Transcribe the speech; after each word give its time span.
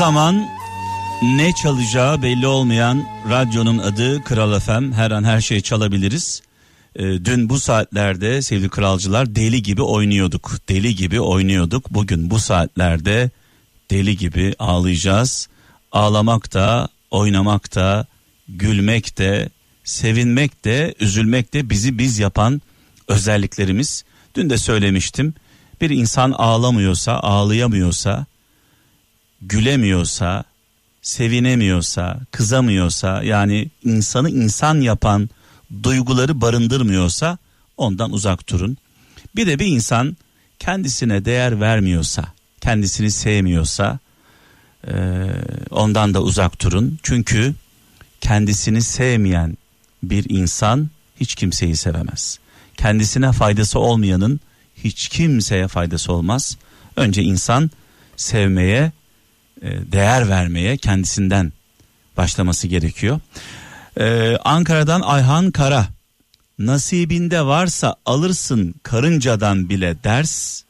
zaman 0.00 0.48
ne 1.22 1.52
çalacağı 1.52 2.22
belli 2.22 2.46
olmayan 2.46 3.04
radyonun 3.30 3.78
adı 3.78 4.24
Kral 4.24 4.60
FM. 4.60 4.92
Her 4.92 5.10
an 5.10 5.24
her 5.24 5.40
şeyi 5.40 5.62
çalabiliriz. 5.62 6.42
E, 6.96 7.02
dün 7.02 7.48
bu 7.48 7.60
saatlerde 7.60 8.42
sevgili 8.42 8.68
kralcılar 8.68 9.34
deli 9.34 9.62
gibi 9.62 9.82
oynuyorduk. 9.82 10.52
Deli 10.68 10.94
gibi 10.94 11.20
oynuyorduk. 11.20 11.90
Bugün 11.90 12.30
bu 12.30 12.38
saatlerde 12.38 13.30
deli 13.90 14.16
gibi 14.16 14.54
ağlayacağız. 14.58 15.48
Ağlamak 15.92 16.54
da, 16.54 16.88
oynamak 17.10 17.74
da, 17.74 18.06
gülmek 18.48 19.18
de, 19.18 19.48
sevinmek 19.84 20.64
de, 20.64 20.94
üzülmek 21.00 21.54
de 21.54 21.70
bizi 21.70 21.98
biz 21.98 22.18
yapan 22.18 22.62
özelliklerimiz. 23.08 24.04
Dün 24.34 24.50
de 24.50 24.58
söylemiştim. 24.58 25.34
Bir 25.80 25.90
insan 25.90 26.32
ağlamıyorsa, 26.32 27.12
ağlayamıyorsa, 27.12 28.26
gülemiyorsa, 29.42 30.44
sevinemiyorsa, 31.02 32.20
kızamıyorsa 32.30 33.22
yani 33.22 33.70
insanı 33.84 34.30
insan 34.30 34.80
yapan 34.80 35.30
duyguları 35.82 36.40
barındırmıyorsa 36.40 37.38
ondan 37.76 38.12
uzak 38.12 38.48
durun. 38.48 38.76
Bir 39.36 39.46
de 39.46 39.58
bir 39.58 39.66
insan 39.66 40.16
kendisine 40.58 41.24
değer 41.24 41.60
vermiyorsa, 41.60 42.24
kendisini 42.60 43.10
sevmiyorsa 43.10 43.98
e, 44.88 45.26
ondan 45.70 46.14
da 46.14 46.22
uzak 46.22 46.62
durun. 46.62 46.98
Çünkü 47.02 47.54
kendisini 48.20 48.82
sevmeyen 48.82 49.56
bir 50.02 50.30
insan 50.30 50.90
hiç 51.20 51.34
kimseyi 51.34 51.76
sevemez. 51.76 52.38
Kendisine 52.76 53.32
faydası 53.32 53.78
olmayanın 53.78 54.40
hiç 54.84 55.08
kimseye 55.08 55.68
faydası 55.68 56.12
olmaz. 56.12 56.56
Önce 56.96 57.22
insan 57.22 57.70
sevmeye, 58.16 58.92
değer 59.62 60.28
vermeye 60.28 60.76
kendisinden 60.76 61.52
başlaması 62.16 62.66
gerekiyor. 62.66 63.20
Ee, 63.96 64.36
Ankara'dan 64.44 65.00
Ayhan 65.00 65.50
Kara 65.50 65.86
nasibinde 66.58 67.46
varsa 67.46 67.96
alırsın 68.06 68.74
karıncadan 68.82 69.68
bile 69.68 70.04
ders 70.04 70.62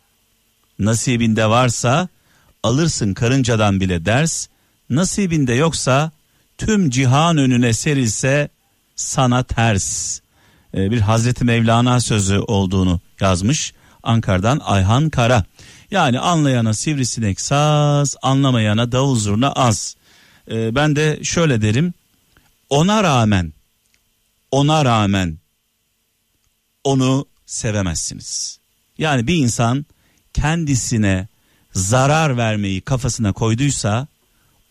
nasibinde 0.79 1.47
varsa 1.47 2.09
alırsın 2.63 3.15
karıncadan 3.15 3.81
bile 3.81 4.05
ders 4.05 4.47
nasibinde 4.91 5.55
yoksa 5.55 6.11
tüm 6.59 6.91
cihan 6.91 7.39
önüne 7.39 7.73
serilse 7.73 8.49
sana 8.97 9.43
ters 9.43 10.21
ee, 10.75 10.91
bir 10.91 11.01
Hazreti 11.01 11.45
Mevlana 11.45 12.01
sözü 12.01 12.39
olduğunu 12.39 13.01
yazmış 13.21 13.73
Ankara'dan 14.03 14.61
Ayhan 14.65 15.11
Kara 15.11 15.45
yani 15.91 16.19
anlayana 16.19 16.75
sivrisinek 16.75 17.41
saz 17.41 18.17
anlamayana 18.23 18.93
davul 18.93 19.17
zurna 19.17 19.53
az 19.53 19.97
ee, 20.51 20.75
ben 20.75 20.97
de 20.97 21.19
şöyle 21.23 21.63
derim 21.63 21.95
ona 22.71 23.03
rağmen 23.03 23.53
ona 24.51 24.85
rağmen 24.85 25.39
onu 26.85 27.27
sevemezsiniz. 27.47 28.59
Yani 28.99 29.27
bir 29.27 29.35
insan 29.35 29.87
kendisine 30.35 31.29
zarar 31.73 32.37
vermeyi 32.37 32.81
kafasına 32.81 33.33
koyduysa 33.33 34.07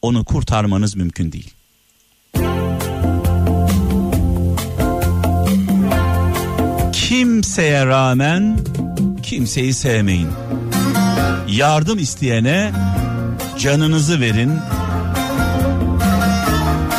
onu 0.01 0.23
kurtarmanız 0.23 0.95
mümkün 0.95 1.31
değil. 1.31 1.53
Kimseye 6.93 7.85
rağmen 7.85 8.59
kimseyi 9.23 9.73
sevmeyin. 9.73 10.29
Yardım 11.51 11.99
isteyene 11.99 12.71
canınızı 13.59 14.21
verin. 14.21 14.59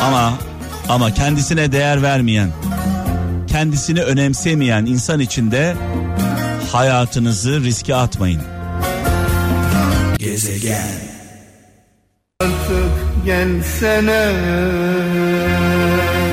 Ama 0.03 0.33
ama 0.89 1.13
kendisine 1.13 1.71
değer 1.71 2.01
vermeyen, 2.01 2.49
kendisini 3.47 4.01
önemsemeyen 4.03 4.85
insan 4.85 5.19
içinde 5.19 5.75
hayatınızı 6.71 7.63
riske 7.63 7.95
atmayın. 7.95 8.41
Gezegen. 10.17 11.11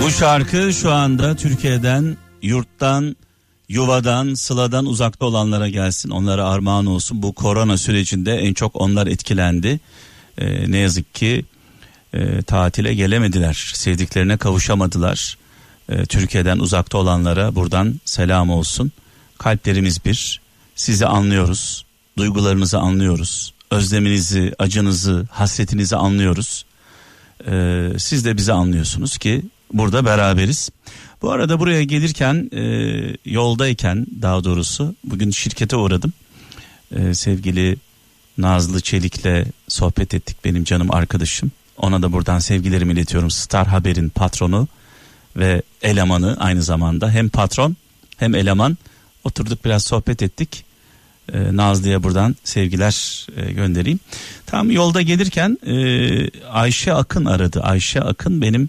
Bu 0.02 0.10
şarkı 0.10 0.72
şu 0.72 0.92
anda 0.92 1.36
Türkiye'den, 1.36 2.16
yurttan, 2.42 3.16
yuvadan, 3.68 4.34
sıladan 4.34 4.86
uzakta 4.86 5.26
olanlara 5.26 5.68
gelsin. 5.68 6.10
Onlara 6.10 6.44
armağan 6.48 6.86
olsun. 6.86 7.22
Bu 7.22 7.32
korona 7.32 7.78
sürecinde 7.78 8.34
en 8.36 8.54
çok 8.54 8.76
onlar 8.76 9.06
etkilendi. 9.06 9.80
Ee, 10.38 10.70
ne 10.70 10.78
yazık 10.78 11.14
ki 11.14 11.44
e, 12.14 12.42
tatile 12.42 12.94
gelemediler. 12.94 13.70
Sevdiklerine 13.74 14.36
kavuşamadılar. 14.36 15.38
E, 15.88 16.06
Türkiye'den 16.06 16.58
uzakta 16.58 16.98
olanlara 16.98 17.54
buradan 17.54 18.00
selam 18.04 18.50
olsun. 18.50 18.92
Kalplerimiz 19.38 20.04
bir. 20.04 20.40
Sizi 20.74 21.06
anlıyoruz. 21.06 21.84
Duygularınızı 22.18 22.78
anlıyoruz. 22.78 23.54
Özleminizi, 23.70 24.54
acınızı, 24.58 25.26
hasretinizi 25.30 25.96
anlıyoruz. 25.96 26.64
E, 27.46 27.86
siz 27.98 28.24
de 28.24 28.36
bizi 28.36 28.52
anlıyorsunuz 28.52 29.18
ki 29.18 29.42
burada 29.72 30.04
beraberiz. 30.04 30.70
Bu 31.22 31.30
arada 31.30 31.60
buraya 31.60 31.82
gelirken 31.82 32.50
e, 32.52 32.62
yoldayken 33.24 34.06
daha 34.22 34.44
doğrusu 34.44 34.94
bugün 35.04 35.30
şirkete 35.30 35.76
uğradım. 35.76 36.12
E, 36.96 37.14
sevgili 37.14 37.76
Nazlı 38.38 38.80
Çelik'le 38.80 39.46
sohbet 39.68 40.14
ettik 40.14 40.36
benim 40.44 40.64
canım 40.64 40.94
arkadaşım. 40.94 41.52
Ona 41.76 42.02
da 42.02 42.12
buradan 42.12 42.38
sevgilerimi 42.38 42.92
iletiyorum. 42.92 43.30
Star 43.30 43.66
Haber'in 43.66 44.08
patronu 44.08 44.68
ve 45.36 45.62
elemanı 45.82 46.36
aynı 46.40 46.62
zamanda. 46.62 47.10
Hem 47.10 47.28
patron 47.28 47.76
hem 48.16 48.34
eleman. 48.34 48.78
Oturduk 49.24 49.64
biraz 49.64 49.84
sohbet 49.84 50.22
ettik. 50.22 50.64
Ee, 51.32 51.56
Nazlı'ya 51.56 52.02
buradan 52.02 52.36
sevgiler 52.44 53.26
e, 53.36 53.52
göndereyim. 53.52 54.00
Tam 54.46 54.70
yolda 54.70 55.02
gelirken 55.02 55.58
e, 55.66 55.74
Ayşe 56.50 56.92
Akın 56.94 57.24
aradı. 57.24 57.60
Ayşe 57.62 58.00
Akın 58.00 58.42
benim 58.42 58.68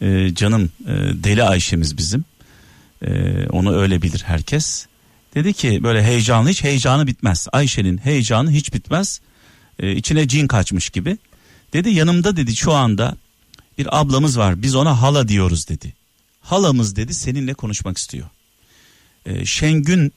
e, 0.00 0.34
canım 0.34 0.70
e, 0.86 0.92
deli 1.24 1.42
Ayşe'miz 1.42 1.98
bizim. 1.98 2.24
E, 3.02 3.10
onu 3.50 3.76
öyle 3.76 4.02
bilir 4.02 4.22
herkes. 4.26 4.86
Dedi 5.34 5.52
ki 5.52 5.82
böyle 5.82 6.02
heyecanlı 6.02 6.48
hiç 6.48 6.64
heyecanı 6.64 7.06
bitmez. 7.06 7.46
Ayşe'nin 7.52 7.98
heyecanı 7.98 8.50
hiç 8.50 8.74
bitmez. 8.74 9.20
E, 9.78 9.92
içine 9.92 10.28
cin 10.28 10.46
kaçmış 10.46 10.90
gibi. 10.90 11.18
Dedi 11.72 11.90
yanımda 11.90 12.36
dedi 12.36 12.56
şu 12.56 12.72
anda 12.72 13.16
bir 13.78 14.00
ablamız 14.00 14.38
var 14.38 14.62
biz 14.62 14.74
ona 14.74 15.02
hala 15.02 15.28
diyoruz 15.28 15.68
dedi. 15.68 15.94
Halamız 16.40 16.96
dedi 16.96 17.14
seninle 17.14 17.54
konuşmak 17.54 17.98
istiyor. 17.98 18.28
Ee, 19.26 19.44
Şengün 19.46 20.12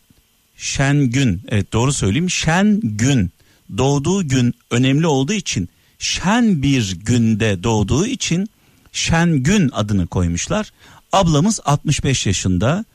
Şengün 0.57 1.41
evet 1.49 1.73
doğru 1.73 1.93
söyleyeyim 1.93 2.29
Şengün 2.29 3.31
doğduğu 3.77 4.27
gün 4.27 4.53
önemli 4.71 5.07
olduğu 5.07 5.33
için 5.33 5.69
şen 5.99 6.63
bir 6.63 6.97
günde 6.99 7.63
doğduğu 7.63 8.05
için 8.05 8.49
Şengün 8.91 9.69
adını 9.73 10.07
koymuşlar. 10.07 10.71
Ablamız 11.11 11.59
65 11.65 12.25
yaşında. 12.25 12.85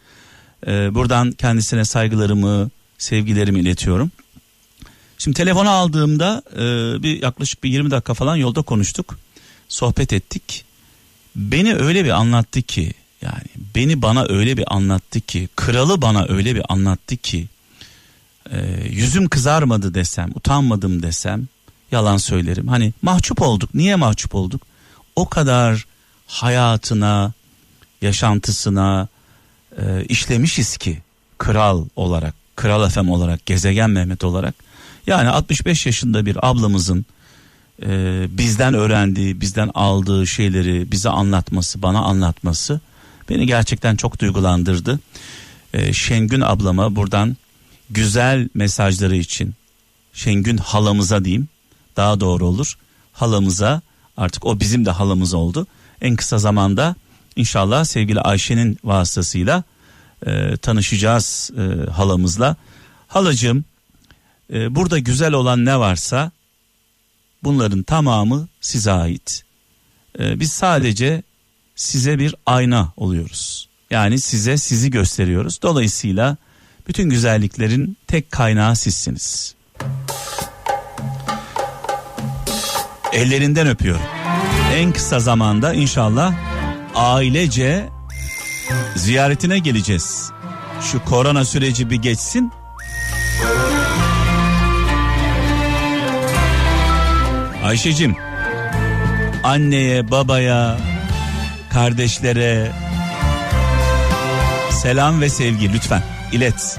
Ee, 0.67 0.95
buradan 0.95 1.33
kendisine 1.33 1.84
saygılarımı, 1.84 2.71
sevgilerimi 2.99 3.61
iletiyorum. 3.61 4.11
Şimdi 5.19 5.37
telefonu 5.37 5.71
aldığımda 5.71 6.43
e, 6.53 6.62
bir 7.03 7.23
yaklaşık 7.23 7.65
bir 7.65 7.71
20 7.71 7.91
dakika 7.91 8.15
falan 8.15 8.37
yolda 8.37 8.62
konuştuk. 8.62 9.19
Sohbet 9.69 10.12
ettik. 10.12 10.65
Beni 11.37 11.75
öyle 11.75 12.05
bir 12.05 12.11
anlattı 12.11 12.63
ki 12.63 12.93
yani 13.23 13.45
beni 13.75 14.03
bana 14.03 14.27
öyle 14.28 14.57
bir 14.57 14.75
anlattı 14.75 15.21
ki 15.21 15.49
kralı 15.57 16.03
bana 16.03 16.27
öyle 16.28 16.55
bir 16.55 16.63
anlattı 16.73 17.17
ki 17.17 17.47
e, 18.51 18.59
yüzüm 18.91 19.28
kızarmadı 19.28 19.95
desem 19.95 20.31
utanmadım 20.34 21.03
desem 21.03 21.48
yalan 21.93 22.16
söylerim. 22.16 22.69
Hani 22.69 22.93
mahcup 23.03 23.43
olduk. 23.43 23.75
Niye 23.75 23.97
mahcup 23.97 24.34
olduk? 24.34 24.63
O 25.16 25.28
kadar 25.28 25.86
hayatına, 26.27 27.33
yaşantısına 28.03 29.09
e, 29.78 30.04
işlemişiz 30.04 30.77
ki 30.77 31.03
kral 31.39 31.84
olarak, 31.97 32.34
kral 32.57 32.86
efem 32.86 33.10
olarak, 33.10 33.47
gezegen 33.47 33.91
Mehmet 33.91 34.24
olarak 34.24 34.54
yani 35.07 35.28
65 35.28 35.86
yaşında 35.86 36.27
bir 36.27 36.48
ablamızın 36.51 37.07
e, 37.83 37.89
bizden 38.30 38.74
öğrendiği, 38.74 39.41
bizden 39.41 39.71
aldığı 39.74 40.27
şeyleri 40.27 40.92
bize 40.92 41.09
anlatması, 41.09 41.83
bana 41.83 42.01
anlatması 42.01 42.80
beni 43.28 43.47
gerçekten 43.47 43.97
çok 43.97 44.21
duygulandırdı. 44.21 45.01
E, 45.74 45.92
Şengün 45.92 46.41
ablama 46.41 46.97
buradan 46.97 47.36
güzel 47.91 48.48
mesajları 48.54 49.16
için 49.16 49.54
Şengün 50.12 50.57
halamıza 50.57 51.24
diyeyim 51.24 51.48
daha 51.97 52.21
doğru 52.21 52.47
olur. 52.47 52.78
Halamıza 53.12 53.80
artık 54.16 54.47
o 54.47 54.60
bizim 54.60 54.86
de 54.86 54.91
halamız 54.91 55.34
oldu. 55.34 55.66
En 56.01 56.16
kısa 56.16 56.39
zamanda 56.39 56.95
inşallah 57.36 57.84
sevgili 57.84 58.21
Ayşe'nin 58.21 58.78
vasıtasıyla 58.84 59.63
e, 60.27 60.57
tanışacağız 60.57 61.51
e, 61.59 61.91
halamızla. 61.91 62.57
Halacığım 63.09 63.65
e, 64.53 64.74
burada 64.74 64.98
güzel 64.98 65.33
olan 65.33 65.65
ne 65.65 65.78
varsa 65.78 66.30
bunların 67.45 67.83
tamamı 67.83 68.48
size 68.60 68.92
ait. 68.92 69.47
Ee, 70.19 70.41
biz 70.41 70.53
sadece 70.53 71.22
size 71.77 72.19
bir 72.19 72.34
ayna 72.47 72.92
oluyoruz. 72.97 73.69
Yani 73.91 74.21
size 74.21 74.57
sizi 74.57 74.91
gösteriyoruz. 74.91 75.62
Dolayısıyla 75.62 76.36
bütün 76.89 77.10
güzelliklerin 77.10 77.97
tek 78.07 78.30
kaynağı 78.30 78.77
sizsiniz. 78.77 79.54
Ellerinden 83.16 83.66
öpüyorum. 83.66 84.03
En 84.74 84.92
kısa 84.92 85.21
zamanda 85.21 85.74
inşallah 85.74 86.34
ailece 86.95 87.89
ziyaretine 88.97 89.59
geleceğiz. 89.59 90.30
Şu 90.80 91.04
korona 91.04 91.45
süreci 91.45 91.91
bir 91.91 91.97
geçsin. 91.97 92.53
Ayşe'cim 97.65 98.16
anneye 99.45 100.10
babaya 100.10 100.77
kardeşlere 101.72 102.72
selam 104.71 105.21
ve 105.21 105.28
sevgi 105.28 105.72
lütfen 105.72 106.03
ilet. 106.33 106.78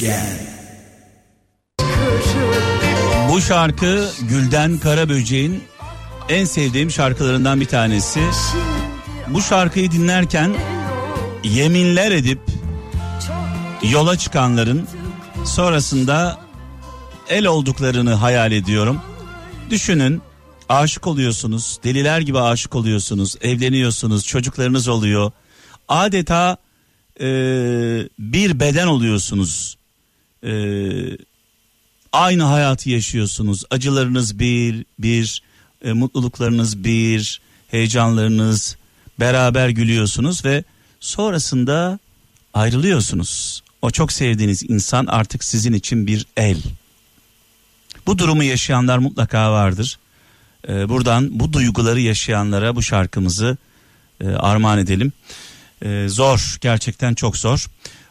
Gezegen 0.00 0.50
Bu 3.30 3.40
şarkı 3.40 4.10
Gülden 4.20 4.78
Karaböcek'in 4.78 5.62
en 6.28 6.44
sevdiğim 6.44 6.90
şarkılarından 6.90 7.60
bir 7.60 7.66
tanesi. 7.66 8.20
Bu 9.28 9.42
şarkıyı 9.42 9.90
dinlerken 9.90 10.56
yeminler 11.44 12.12
edip 12.12 12.40
yola 13.82 14.18
çıkanların 14.18 14.88
sonrasında 15.44 16.40
el 17.28 17.46
olduklarını 17.46 18.14
hayal 18.14 18.52
ediyorum. 18.52 19.00
Düşünün 19.70 20.22
aşık 20.68 21.06
oluyorsunuz, 21.06 21.78
deliler 21.84 22.20
gibi 22.20 22.40
aşık 22.40 22.74
oluyorsunuz, 22.74 23.36
evleniyorsunuz, 23.40 24.26
çocuklarınız 24.26 24.88
oluyor. 24.88 25.32
Adeta 25.88 26.56
e, 27.20 27.26
bir 28.18 28.60
beden 28.60 28.86
oluyorsunuz. 28.86 29.79
E, 30.44 30.52
aynı 32.12 32.42
hayatı 32.42 32.90
yaşıyorsunuz. 32.90 33.64
Acılarınız 33.70 34.38
bir, 34.38 34.84
bir, 34.98 35.42
e, 35.84 35.92
mutluluklarınız 35.92 36.84
bir, 36.84 37.40
heyecanlarınız 37.68 38.76
beraber 39.20 39.68
gülüyorsunuz 39.68 40.44
ve 40.44 40.64
sonrasında 41.00 41.98
ayrılıyorsunuz. 42.54 43.62
O 43.82 43.90
çok 43.90 44.12
sevdiğiniz 44.12 44.62
insan 44.70 45.06
artık 45.06 45.44
sizin 45.44 45.72
için 45.72 46.06
bir 46.06 46.26
el. 46.36 46.62
Bu 48.06 48.18
durumu 48.18 48.42
yaşayanlar 48.42 48.98
mutlaka 48.98 49.52
vardır. 49.52 49.98
Ee, 50.68 50.88
buradan 50.88 51.40
bu 51.40 51.52
duyguları 51.52 52.00
yaşayanlara 52.00 52.76
bu 52.76 52.82
şarkımızı 52.82 53.56
e, 54.20 54.28
armağan 54.28 54.78
edelim. 54.78 55.12
Ee, 55.84 56.06
zor, 56.08 56.56
gerçekten 56.60 57.14
çok 57.14 57.36
zor. 57.36 57.66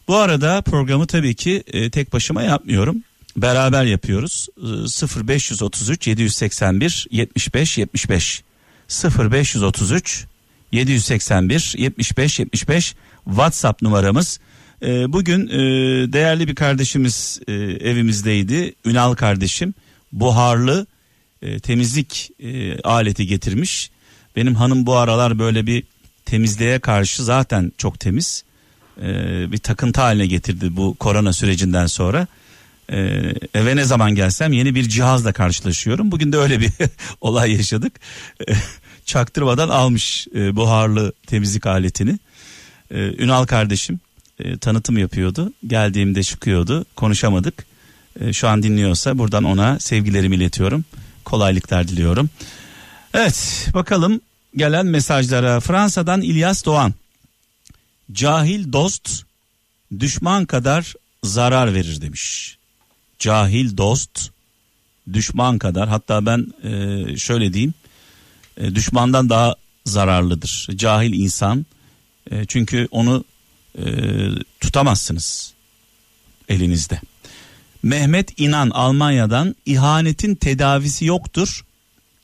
Bu 0.10 0.18
arada 0.18 0.62
programı 0.62 1.08
tabii 1.08 1.36
ki 1.36 1.64
e, 1.68 1.90
tek 1.90 2.14
başıma 2.14 2.44
yapmıyorum. 2.44 3.04
Beraber 3.38 3.84
yapıyoruz. 3.84 4.48
E, 4.58 5.28
0533 5.30 6.08
781 6.08 7.08
75 7.12 7.78
75 7.78 8.44
0533 9.04 10.26
781 10.72 11.76
75 11.78 12.40
75 12.40 12.96
WhatsApp 13.26 13.82
numaramız. 13.82 14.40
E, 14.82 15.14
bugün 15.14 15.48
e, 15.48 15.60
değerli 16.14 16.48
bir 16.48 16.56
kardeşimiz 16.56 17.42
e, 17.48 17.54
evimizdeydi. 17.54 18.74
Ünal 18.86 19.14
kardeşim 19.14 19.74
buharlı 20.12 20.88
e, 21.42 21.60
temizlik 21.60 22.32
e, 22.40 22.82
aleti 22.82 23.28
getirmiş. 23.28 23.92
Benim 24.36 24.56
hanım 24.56 24.86
bu 24.86 24.96
aralar 24.96 25.40
böyle 25.40 25.66
bir 25.68 25.84
temizliğe 26.26 26.80
karşı 26.80 27.24
zaten 27.24 27.72
çok 27.78 28.00
temiz. 28.00 28.44
E, 29.02 29.06
bir 29.52 29.58
takıntı 29.58 30.02
haline 30.02 30.28
getirdi 30.28 30.76
bu 30.76 30.96
korona 30.96 31.34
sürecinden 31.34 31.86
sonra. 31.86 32.28
E, 32.92 32.98
eve 33.54 33.76
ne 33.76 33.84
zaman 33.84 34.16
gelsem 34.16 34.54
yeni 34.54 34.76
bir 34.76 34.90
cihazla 34.90 35.34
karşılaşıyorum. 35.34 36.12
Bugün 36.12 36.32
de 36.32 36.38
öyle 36.38 36.60
bir 36.60 36.72
olay 37.22 37.52
yaşadık. 37.52 37.94
E, 38.50 38.54
çaktırmadan 39.06 39.70
almış 39.70 40.28
e, 40.36 40.56
buharlı 40.56 41.14
temizlik 41.28 41.66
aletini. 41.66 42.20
E, 42.92 43.24
Ünal 43.24 43.46
kardeşim 43.46 44.00
e, 44.40 44.58
tanıtım 44.58 44.98
yapıyordu. 44.98 45.54
Geldiğimde 45.68 46.24
çıkıyordu. 46.24 46.86
Konuşamadık. 46.96 47.66
E, 48.20 48.34
şu 48.34 48.48
an 48.48 48.64
dinliyorsa 48.64 49.18
buradan 49.18 49.44
ona 49.44 49.80
sevgilerimi 49.80 50.36
iletiyorum. 50.36 50.86
Kolaylıklar 51.26 51.88
diliyorum. 51.88 52.30
Evet 53.14 53.68
bakalım 53.74 54.22
gelen 54.56 54.86
mesajlara. 54.86 55.60
Fransa'dan 55.60 56.22
İlyas 56.22 56.66
Doğan. 56.66 56.94
Cahil 58.12 58.74
dost 58.74 59.24
düşman 60.00 60.46
kadar 60.46 60.94
zarar 61.24 61.74
verir 61.74 62.02
demiş. 62.02 62.58
Cahil 63.20 63.78
dost 63.78 64.30
düşman 65.14 65.60
kadar 65.60 65.90
hatta 65.90 66.26
ben 66.26 66.48
e, 66.64 67.18
şöyle 67.18 67.54
diyeyim 67.54 67.74
e, 68.58 68.76
düşmandan 68.76 69.30
daha 69.30 69.56
zararlıdır. 69.86 70.68
Cahil 70.76 71.14
insan 71.14 71.66
e, 72.32 72.46
çünkü 72.46 72.88
onu 72.92 73.24
e, 73.78 73.84
tutamazsınız 74.60 75.54
elinizde. 76.50 77.02
Mehmet 77.84 78.40
İnan 78.40 78.70
Almanya'dan 78.70 79.56
ihanetin 79.66 80.36
tedavisi 80.36 81.06
yoktur 81.06 81.66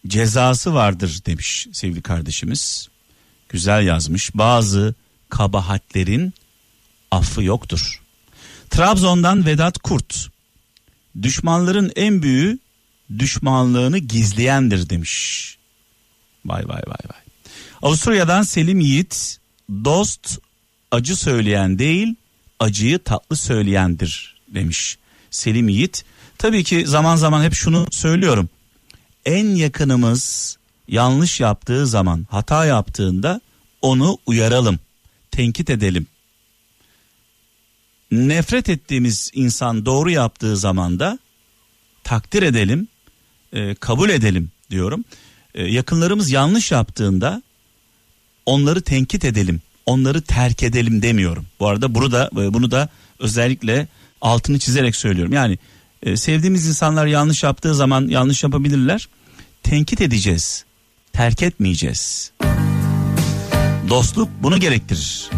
cezası 0.08 0.74
vardır 0.74 1.22
demiş 1.26 1.68
sevgili 1.72 2.02
kardeşimiz. 2.02 2.90
Güzel 3.50 3.86
yazmış 3.86 4.36
bazı 4.36 4.96
kabahatlerin 5.30 6.34
affı 7.12 7.44
yoktur. 7.44 8.02
Trabzon'dan 8.70 9.46
Vedat 9.46 9.78
Kurt 9.78 10.28
düşmanların 11.22 11.92
en 11.96 12.22
büyüğü 12.22 12.60
düşmanlığını 13.20 13.98
gizleyendir 13.98 14.90
demiş. 14.90 15.58
Vay 16.46 16.68
vay 16.68 16.82
vay 16.88 17.10
vay. 17.10 17.22
Avusturya'dan 17.82 18.42
Selim 18.42 18.80
Yiğit 18.80 19.38
dost 19.70 20.40
acı 20.92 21.16
söyleyen 21.16 21.80
değil 21.80 22.16
acıyı 22.60 23.00
tatlı 23.00 23.36
söyleyendir 23.36 24.42
demiş 24.48 24.98
Selim 25.32 25.70
Yiğit. 25.70 26.06
Tabii 26.38 26.64
ki 26.64 26.88
zaman 26.88 27.16
zaman 27.16 27.44
hep 27.44 27.54
şunu 27.54 27.88
söylüyorum. 27.92 28.50
En 29.26 29.46
yakınımız 29.46 30.58
yanlış 30.88 31.40
yaptığı 31.40 31.88
zaman 31.88 32.28
hata 32.30 32.66
yaptığında 32.66 33.42
onu 33.82 34.18
uyaralım, 34.26 34.80
tenkit 35.36 35.70
edelim. 35.70 36.08
Nefret 38.12 38.70
ettiğimiz 38.70 39.32
insan 39.34 39.86
doğru 39.86 40.10
yaptığı 40.10 40.58
zaman 40.58 41.00
da 41.00 41.20
takdir 42.04 42.44
edelim, 42.44 42.88
e, 43.54 43.76
kabul 43.76 44.10
edelim 44.10 44.52
diyorum. 44.72 45.04
E, 45.56 45.64
yakınlarımız 45.64 46.32
yanlış 46.32 46.72
yaptığında 46.72 47.44
onları 48.46 48.82
tenkit 48.82 49.26
edelim, 49.26 49.62
onları 49.86 50.22
terk 50.22 50.64
edelim 50.64 51.02
demiyorum. 51.02 51.46
Bu 51.60 51.68
arada 51.68 51.96
bunu 51.96 52.12
da 52.12 52.30
e, 52.34 52.54
bunu 52.54 52.72
da 52.72 52.90
özellikle 53.20 53.88
altını 54.22 54.60
çizerek 54.60 54.96
söylüyorum. 54.96 55.34
Yani 55.34 55.58
e, 56.04 56.18
sevdiğimiz 56.18 56.68
insanlar 56.68 57.06
yanlış 57.06 57.44
yaptığı 57.44 57.76
zaman 57.76 58.08
yanlış 58.08 58.44
yapabilirler. 58.44 59.10
Tenkit 59.64 60.02
edeceğiz. 60.02 60.66
Terk 61.14 61.44
etmeyeceğiz. 61.44 62.32
Dostluk 63.90 64.30
bunu 64.44 64.60
gerektirir. 64.60 65.30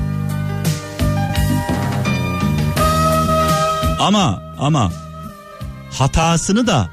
Ama 3.99 4.43
ama 4.59 4.91
hatasını 5.93 6.67
da 6.67 6.89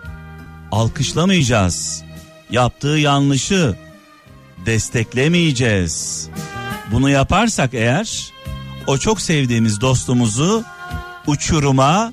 alkışlamayacağız. 0.72 2.02
Yaptığı 2.50 2.88
yanlışı 2.88 3.76
desteklemeyeceğiz. 4.66 6.28
Bunu 6.92 7.10
yaparsak 7.10 7.74
eğer 7.74 8.32
o 8.86 8.98
çok 8.98 9.20
sevdiğimiz 9.20 9.80
dostumuzu 9.80 10.64
uçuruma 11.26 12.12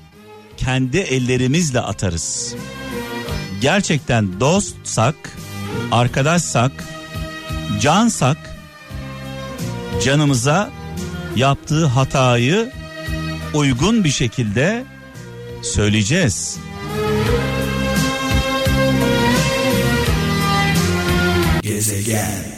kendi 0.58 0.98
ellerimizle 0.98 1.80
atarız. 1.80 2.56
Gerçekten 3.62 4.40
dostsak, 4.40 5.16
arkadaşsak, 5.92 6.72
cansak 7.82 8.51
canımıza 10.04 10.70
yaptığı 11.36 11.86
hatayı 11.86 12.72
uygun 13.54 14.04
bir 14.04 14.10
şekilde 14.10 14.84
söyleyeceğiz. 15.64 16.58
Gezegen 21.62 22.52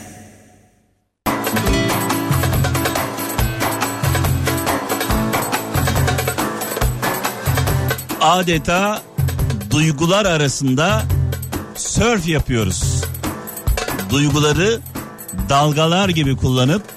adeta 8.22 9.02
duygular 9.72 10.26
arasında 10.26 11.04
surf 11.76 12.28
yapıyoruz. 12.28 13.04
Duyguları 14.10 14.80
dalgalar 15.50 16.10
gibi 16.10 16.36
kullanıp 16.36 16.93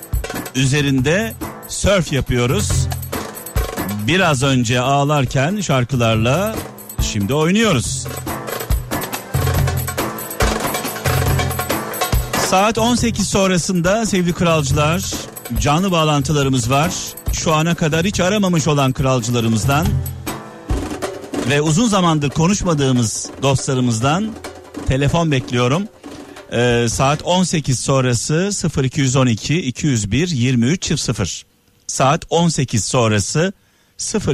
üzerinde 0.56 1.34
surf 1.68 2.12
yapıyoruz. 2.12 2.70
Biraz 4.06 4.42
önce 4.42 4.80
ağlarken 4.80 5.60
şarkılarla 5.60 6.54
şimdi 7.02 7.34
oynuyoruz. 7.34 8.06
Saat 12.46 12.78
18 12.78 13.28
sonrasında 13.28 14.06
sevgili 14.06 14.32
kralcılar 14.32 15.02
canlı 15.60 15.92
bağlantılarımız 15.92 16.70
var. 16.70 16.92
Şu 17.32 17.52
ana 17.52 17.74
kadar 17.74 18.06
hiç 18.06 18.20
aramamış 18.20 18.68
olan 18.68 18.92
kralcılarımızdan 18.92 19.86
ve 21.50 21.60
uzun 21.60 21.88
zamandır 21.88 22.30
konuşmadığımız 22.30 23.30
dostlarımızdan 23.42 24.30
telefon 24.86 25.30
bekliyorum. 25.30 25.82
Ee, 26.56 26.88
saat 26.88 27.22
18 27.22 27.80
sonrası 27.80 28.50
0212 28.82 29.62
201 29.62 30.28
23 30.28 31.00
0 31.00 31.46
saat 31.86 32.24
18 32.30 32.84
sonrası 32.84 33.52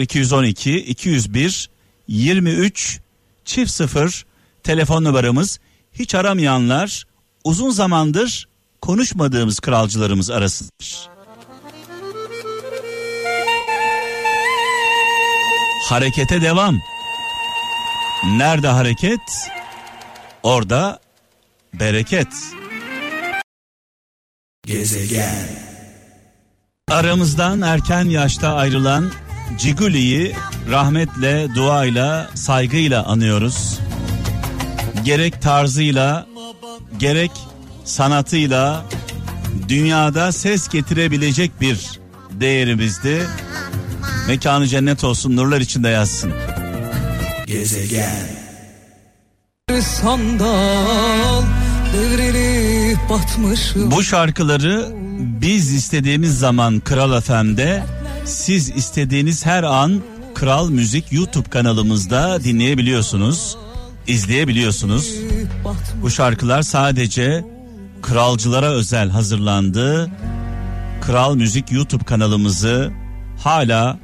0212 0.01 0.77
201 0.77 1.71
23 2.09 3.01
çift 3.45 3.71
0 3.71 4.25
telefon 4.63 5.05
numaramız 5.05 5.61
hiç 5.93 6.15
aramayanlar 6.15 7.05
uzun 7.45 7.71
zamandır 7.71 8.49
konuşmadığımız 8.81 9.61
kralcılarımız 9.61 10.31
arasındadır. 10.31 11.09
Harekete 15.89 16.43
devam. 16.43 16.79
Nerede 18.25 18.69
hareket? 18.69 19.21
Orada 20.43 21.02
bereket. 21.75 22.29
Gezegen. 24.67 25.49
Aramızdan 26.91 27.61
erken 27.61 28.05
yaşta 28.05 28.55
ayrılan 28.55 29.11
Ciguli'yi 29.59 30.35
rahmetle, 30.71 31.49
duayla, 31.55 32.31
saygıyla 32.35 33.05
anıyoruz. 33.05 33.79
Gerek 35.05 35.43
tarzıyla, 35.43 36.27
gerek 36.99 37.31
sanatıyla 37.85 38.85
dünyada 39.69 40.33
ses 40.33 40.69
getirebilecek 40.69 41.61
bir 41.61 42.01
değerimizdi. 42.31 43.27
Mekanı 44.29 44.67
cennet 44.69 45.05
olsun, 45.05 45.37
nurlar 45.37 45.61
içinde 45.61 45.89
yazsın. 45.89 46.33
Gezegen. 47.47 48.29
Sandal 49.81 51.43
Bu 53.91 54.03
şarkıları 54.03 54.89
biz 55.21 55.73
istediğimiz 55.75 56.39
zaman 56.39 56.81
Kral 56.81 57.21
FM'de, 57.21 57.83
siz 58.25 58.71
istediğiniz 58.71 59.47
her 59.47 59.63
an 59.63 60.03
Kral 60.35 60.71
Müzik 60.71 61.13
YouTube 61.13 61.51
kanalımızda 61.51 62.45
dinleyebiliyorsunuz, 62.45 63.57
izleyebiliyorsunuz. 64.07 65.15
Bu 66.03 66.11
şarkılar 66.11 66.63
sadece 66.63 67.45
kralcılara 68.03 68.71
özel 68.71 69.11
hazırlandı. 69.11 70.11
Kral 71.01 71.35
Müzik 71.35 71.73
YouTube 71.73 72.05
kanalımızı 72.05 72.93
hala 73.39 73.99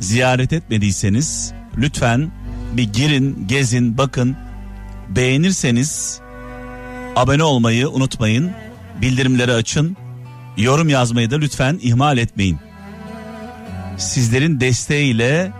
ziyaret 0.00 0.52
etmediyseniz 0.52 1.52
lütfen 1.76 2.32
bir 2.72 2.92
girin, 2.92 3.44
gezin, 3.48 3.98
bakın. 3.98 4.36
Beğenirseniz 5.08 6.20
abone 7.18 7.42
olmayı 7.42 7.88
unutmayın. 7.88 8.50
Bildirimleri 9.00 9.52
açın. 9.52 9.96
Yorum 10.56 10.88
yazmayı 10.88 11.30
da 11.30 11.36
lütfen 11.36 11.78
ihmal 11.82 12.18
etmeyin. 12.18 12.58
Sizlerin 13.96 14.60
desteğiyle 14.60 15.52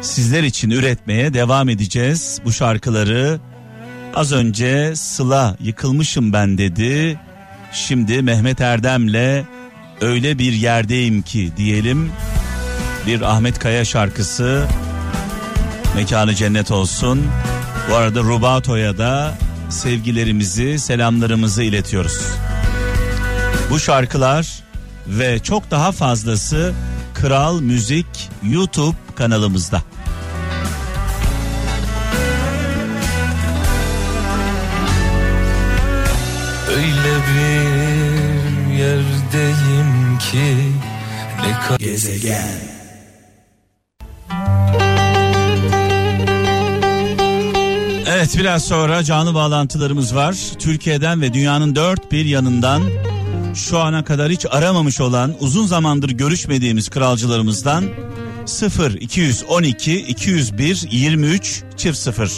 sizler 0.00 0.42
için 0.42 0.70
üretmeye 0.70 1.34
devam 1.34 1.68
edeceğiz 1.68 2.40
bu 2.44 2.52
şarkıları. 2.52 3.40
Az 4.14 4.32
önce 4.32 4.96
Sıla 4.96 5.56
yıkılmışım 5.60 6.32
ben 6.32 6.58
dedi. 6.58 7.20
Şimdi 7.72 8.22
Mehmet 8.22 8.60
Erdem'le 8.60 9.44
öyle 10.00 10.38
bir 10.38 10.52
yerdeyim 10.52 11.22
ki 11.22 11.52
diyelim. 11.56 12.12
Bir 13.06 13.20
Ahmet 13.20 13.58
Kaya 13.58 13.84
şarkısı. 13.84 14.66
Mekanı 15.96 16.34
cennet 16.34 16.70
olsun. 16.70 17.26
Bu 17.90 17.94
arada 17.94 18.20
Rubato'ya 18.20 18.98
da 18.98 19.34
sevgilerimizi, 19.72 20.78
selamlarımızı 20.78 21.62
iletiyoruz. 21.62 22.18
Bu 23.70 23.80
şarkılar 23.80 24.62
ve 25.06 25.38
çok 25.38 25.70
daha 25.70 25.92
fazlası 25.92 26.74
Kral 27.14 27.60
Müzik 27.60 28.30
YouTube 28.42 28.96
kanalımızda. 29.14 29.82
Öyle 36.70 37.16
bir 37.28 38.74
yerdeyim 38.74 40.18
ki 40.18 40.56
ne 41.42 41.76
gezegen 41.76 42.81
Evet 48.22 48.38
biraz 48.38 48.64
sonra 48.64 49.04
canlı 49.04 49.34
bağlantılarımız 49.34 50.14
var. 50.14 50.36
Türkiye'den 50.58 51.20
ve 51.20 51.32
dünyanın 51.32 51.74
dört 51.74 52.12
bir 52.12 52.24
yanından 52.24 52.82
şu 53.54 53.78
ana 53.78 54.04
kadar 54.04 54.30
hiç 54.30 54.46
aramamış 54.50 55.00
olan 55.00 55.34
uzun 55.40 55.66
zamandır 55.66 56.10
görüşmediğimiz 56.10 56.88
kralcılarımızdan 56.88 57.84
0 58.46 58.94
212 58.94 60.00
201 60.00 60.88
23 60.90 61.62
çift 61.76 61.98
0 61.98 62.30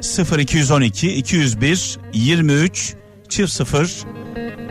0 0.00 0.38
212 0.38 1.12
201 1.14 1.98
23 2.12 2.94
çift 3.28 3.52
0 3.52 3.90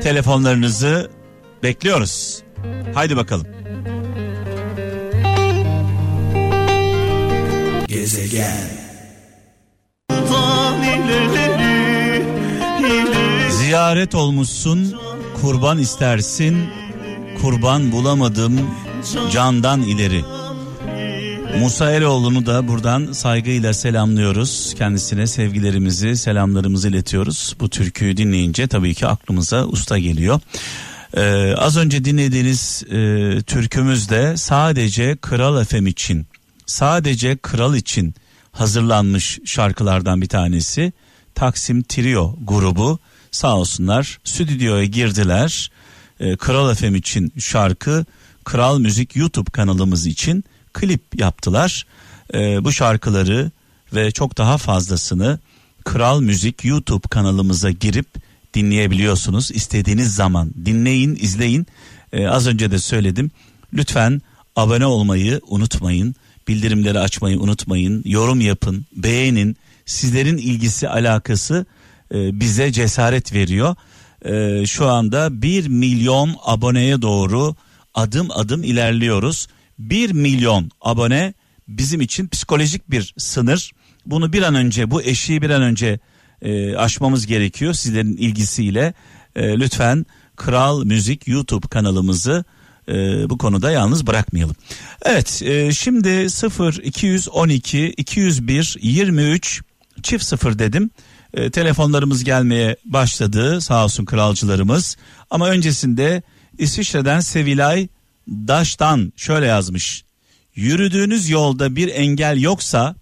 telefonlarınızı 0.01 1.11
bekliyoruz. 1.63 2.43
Haydi 2.93 3.17
bakalım. 3.17 3.56
Ziyaret 13.87 14.15
olmuşsun, 14.15 14.95
kurban 15.41 15.77
istersin, 15.77 16.69
kurban 17.41 17.91
bulamadım 17.91 18.59
candan 19.31 19.81
ileri. 19.81 20.23
Musa 21.59 21.91
Eroğlu'nu 21.91 22.45
da 22.45 22.67
buradan 22.67 23.11
saygıyla 23.11 23.73
selamlıyoruz. 23.73 24.75
Kendisine 24.77 25.27
sevgilerimizi, 25.27 26.17
selamlarımızı 26.17 26.89
iletiyoruz. 26.89 27.55
Bu 27.59 27.69
türküyü 27.69 28.17
dinleyince 28.17 28.67
tabii 28.67 28.93
ki 28.93 29.07
aklımıza 29.07 29.65
usta 29.65 29.97
geliyor. 29.97 30.39
Ee, 31.17 31.53
az 31.57 31.77
önce 31.77 32.05
dinlediğiniz 32.05 32.83
e, 32.83 33.41
türkümüz 33.41 34.09
de 34.09 34.37
sadece 34.37 35.17
Kral 35.21 35.61
Efem 35.61 35.87
için, 35.87 36.27
sadece 36.65 37.37
Kral 37.37 37.75
için 37.75 38.15
hazırlanmış 38.51 39.39
şarkılardan 39.45 40.21
bir 40.21 40.27
tanesi. 40.27 40.93
Taksim 41.35 41.83
Trio 41.83 42.35
grubu 42.43 42.99
sağ 43.37 43.57
olsunlar 43.57 44.19
stüdyoya 44.23 44.85
girdiler. 44.85 45.71
E, 46.19 46.35
Kral 46.35 46.75
FM 46.75 46.95
için 46.95 47.33
şarkı, 47.39 48.05
Kral 48.43 48.79
Müzik 48.79 49.15
YouTube 49.15 49.51
kanalımız 49.51 50.05
için 50.05 50.43
klip 50.73 51.19
yaptılar. 51.19 51.85
E, 52.33 52.63
bu 52.63 52.71
şarkıları 52.71 53.51
ve 53.95 54.11
çok 54.11 54.37
daha 54.37 54.57
fazlasını 54.57 55.39
Kral 55.85 56.21
Müzik 56.21 56.65
YouTube 56.65 57.07
kanalımıza 57.09 57.71
girip 57.71 58.07
dinleyebiliyorsunuz. 58.53 59.51
istediğiniz 59.51 60.15
zaman 60.15 60.51
dinleyin, 60.65 61.17
izleyin. 61.21 61.67
E, 62.13 62.27
az 62.27 62.47
önce 62.47 62.71
de 62.71 62.79
söyledim. 62.79 63.31
Lütfen 63.73 64.21
abone 64.55 64.85
olmayı 64.85 65.41
unutmayın. 65.47 66.15
Bildirimleri 66.47 66.99
açmayı 66.99 67.39
unutmayın. 67.39 68.01
Yorum 68.05 68.41
yapın, 68.41 68.85
beğenin. 68.95 69.57
Sizlerin 69.85 70.37
ilgisi, 70.37 70.89
alakası 70.89 71.65
e, 72.13 72.39
bize 72.39 72.71
cesaret 72.71 73.33
veriyor. 73.33 73.75
E, 74.25 74.65
şu 74.65 74.87
anda 74.87 75.41
1 75.41 75.67
milyon 75.67 76.35
aboneye 76.45 77.01
doğru 77.01 77.55
adım 77.93 78.27
adım 78.31 78.63
ilerliyoruz. 78.63 79.47
1 79.79 80.11
milyon 80.11 80.71
abone 80.81 81.33
bizim 81.67 82.01
için 82.01 82.27
psikolojik 82.27 82.91
bir 82.91 83.13
sınır. 83.17 83.71
Bunu 84.05 84.33
bir 84.33 84.41
an 84.41 84.55
önce 84.55 84.91
bu 84.91 85.01
eşiği 85.01 85.41
bir 85.41 85.49
an 85.49 85.61
önce 85.61 85.99
e, 86.41 86.75
aşmamız 86.75 87.27
gerekiyor 87.27 87.73
sizlerin 87.73 88.17
ilgisiyle. 88.17 88.93
Lütfen 89.37 90.05
Kral 90.35 90.83
Müzik 90.83 91.27
YouTube 91.27 91.67
kanalımızı 91.67 92.45
e, 92.89 92.93
bu 93.29 93.37
konuda 93.37 93.71
yalnız 93.71 94.07
bırakmayalım. 94.07 94.55
Evet 95.05 95.41
e, 95.45 95.71
şimdi 95.71 96.29
0 96.29 96.73
212 96.83 97.87
201 97.87 98.77
23 98.81 99.61
çift 100.03 100.25
sıfır 100.25 100.59
dedim. 100.59 100.89
E, 101.33 101.51
telefonlarımız 101.51 102.23
gelmeye 102.23 102.75
başladı 102.85 103.61
sağ 103.61 103.83
olsun 103.83 104.05
kralcılarımız. 104.05 104.97
Ama 105.29 105.49
öncesinde 105.49 106.23
İsviçre'den 106.57 107.19
Sevilay 107.19 107.87
Daş'tan 108.27 109.13
şöyle 109.15 109.45
yazmış. 109.45 110.03
Yürüdüğünüz 110.55 111.29
yolda 111.29 111.75
bir 111.75 111.87
engel 111.87 112.41
yoksa 112.41 112.95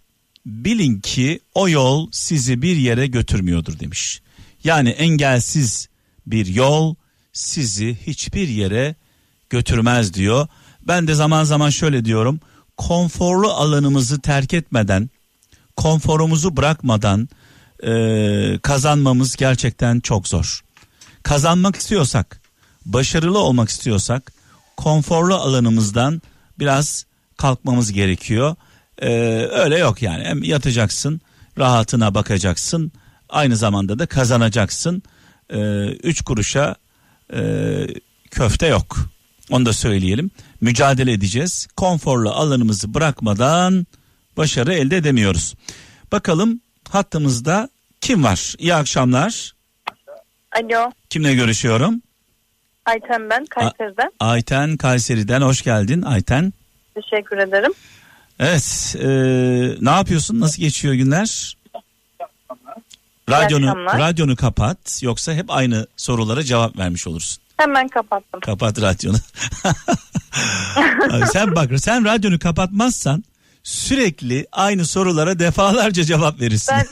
bilin 0.45 1.01
ki 1.01 1.39
o 1.53 1.69
yol 1.69 2.09
sizi 2.11 2.61
bir 2.61 2.75
yere 2.75 3.07
götürmüyordur 3.07 3.79
demiş. 3.79 4.21
Yani 4.63 4.89
engelsiz 4.89 5.89
bir 6.27 6.45
yol 6.45 6.95
sizi 7.33 7.97
hiçbir 8.07 8.47
yere 8.47 8.95
götürmez 9.49 10.13
diyor. 10.13 10.47
Ben 10.87 11.07
de 11.07 11.15
zaman 11.15 11.43
zaman 11.43 11.69
şöyle 11.69 12.05
diyorum. 12.05 12.39
Konforlu 12.77 13.51
alanımızı 13.51 14.21
terk 14.21 14.53
etmeden, 14.53 15.09
konforumuzu 15.75 16.57
bırakmadan 16.57 17.29
e, 17.83 18.59
kazanmamız 18.61 19.35
gerçekten 19.35 19.99
çok 19.99 20.27
zor. 20.27 20.63
Kazanmak 21.23 21.75
istiyorsak, 21.75 22.41
başarılı 22.85 23.39
olmak 23.39 23.69
istiyorsak 23.69 24.33
konforlu 24.77 25.35
alanımızdan 25.35 26.21
biraz 26.59 27.05
kalkmamız 27.37 27.91
gerekiyor. 27.91 28.55
Ee, 29.01 29.09
öyle 29.51 29.77
yok 29.77 30.01
yani 30.01 30.23
hem 30.23 30.43
yatacaksın 30.43 31.21
rahatına 31.57 32.15
bakacaksın 32.15 32.91
aynı 33.29 33.55
zamanda 33.55 33.99
da 33.99 34.05
kazanacaksın. 34.05 35.03
Ee, 35.49 35.85
üç 35.85 36.21
kuruşa 36.21 36.75
e, 37.33 37.41
köfte 38.31 38.67
yok 38.67 38.97
onu 39.49 39.65
da 39.65 39.73
söyleyelim 39.73 40.31
mücadele 40.61 41.11
edeceğiz 41.11 41.67
konforlu 41.77 42.29
alanımızı 42.29 42.93
bırakmadan 42.93 43.87
başarı 44.37 44.73
elde 44.73 44.97
edemiyoruz. 44.97 45.53
Bakalım 46.11 46.61
hattımızda 46.89 47.69
kim 48.01 48.23
var? 48.23 48.55
İyi 48.57 48.73
akşamlar. 48.75 49.55
Alo. 50.51 50.91
Kimle 51.09 51.35
görüşüyorum? 51.35 52.01
Ayten 52.85 53.29
ben 53.29 53.45
Kayseri'den. 53.45 54.11
Ayten 54.19 54.77
Kayseri'den 54.77 55.41
hoş 55.41 55.61
geldin 55.61 56.01
Ayten. 56.01 56.53
Teşekkür 56.95 57.37
ederim. 57.37 57.71
Evet 58.39 58.95
e, 58.99 59.07
ne 59.85 59.89
yapıyorsun 59.89 60.39
nasıl 60.39 60.61
geçiyor 60.61 60.93
günler? 60.93 61.57
Radyonu, 63.29 63.85
radyonu 63.85 64.35
kapat 64.35 65.03
yoksa 65.03 65.33
hep 65.33 65.45
aynı 65.51 65.87
sorulara 65.97 66.43
cevap 66.43 66.77
vermiş 66.77 67.07
olursun. 67.07 67.43
Hemen 67.57 67.87
kapattım. 67.87 68.39
Kapat 68.39 68.81
radyonu. 68.81 69.17
sen 71.33 71.55
bak 71.55 71.69
sen 71.77 72.05
radyonu 72.05 72.39
kapatmazsan 72.39 73.23
sürekli 73.65 74.47
aynı 74.51 74.85
sorulara 74.85 75.39
defalarca 75.39 76.03
cevap 76.03 76.41
verirsin. 76.41 76.75
Ben 76.77 76.85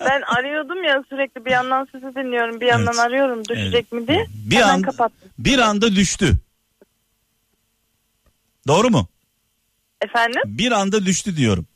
ben 0.00 0.22
arıyordum 0.22 0.84
ya 0.84 1.04
sürekli 1.08 1.44
bir 1.44 1.50
yandan 1.50 1.88
sizi 1.92 2.14
dinliyorum 2.14 2.60
bir 2.60 2.66
yandan 2.66 2.94
evet. 2.94 3.06
arıyorum 3.06 3.44
düşecek 3.44 3.92
mi 3.92 4.08
diye. 4.08 4.26
Bir 4.34 4.56
Hemen 4.56 4.68
an, 4.68 4.82
kapattım. 4.82 5.30
Bir 5.38 5.58
anda 5.58 5.92
düştü. 5.96 6.36
Doğru 8.68 8.90
mu? 8.90 9.08
Efendim? 10.02 10.42
Bir 10.44 10.72
anda 10.72 11.06
düştü 11.06 11.36
diyorum. 11.36 11.66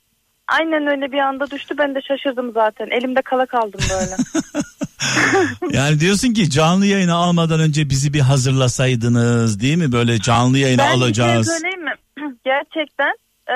Aynen 0.49 0.87
öyle 0.87 1.13
bir 1.13 1.19
anda 1.19 1.51
düştü 1.51 1.75
ben 1.79 1.95
de 1.95 2.01
şaşırdım 2.09 2.53
zaten. 2.53 2.87
Elimde 2.91 3.23
kala 3.23 3.47
kaldım 3.47 3.81
böyle. 3.91 4.17
yani 5.77 6.01
diyorsun 6.01 6.35
ki 6.35 6.51
canlı 6.51 6.87
yayını 6.87 7.15
almadan 7.15 7.61
önce 7.61 7.91
bizi 7.91 8.13
bir 8.13 8.21
hazırlasaydınız 8.21 9.61
değil 9.61 9.77
mi? 9.77 9.93
Böyle 9.93 10.21
canlı 10.21 10.59
yayını 10.59 10.79
ben 10.79 10.97
alacağız. 10.97 11.49
Ben 11.49 11.55
söyleyeyim 11.55 11.85
mi? 11.85 11.93
Gerçekten 12.45 13.15
e, 13.49 13.55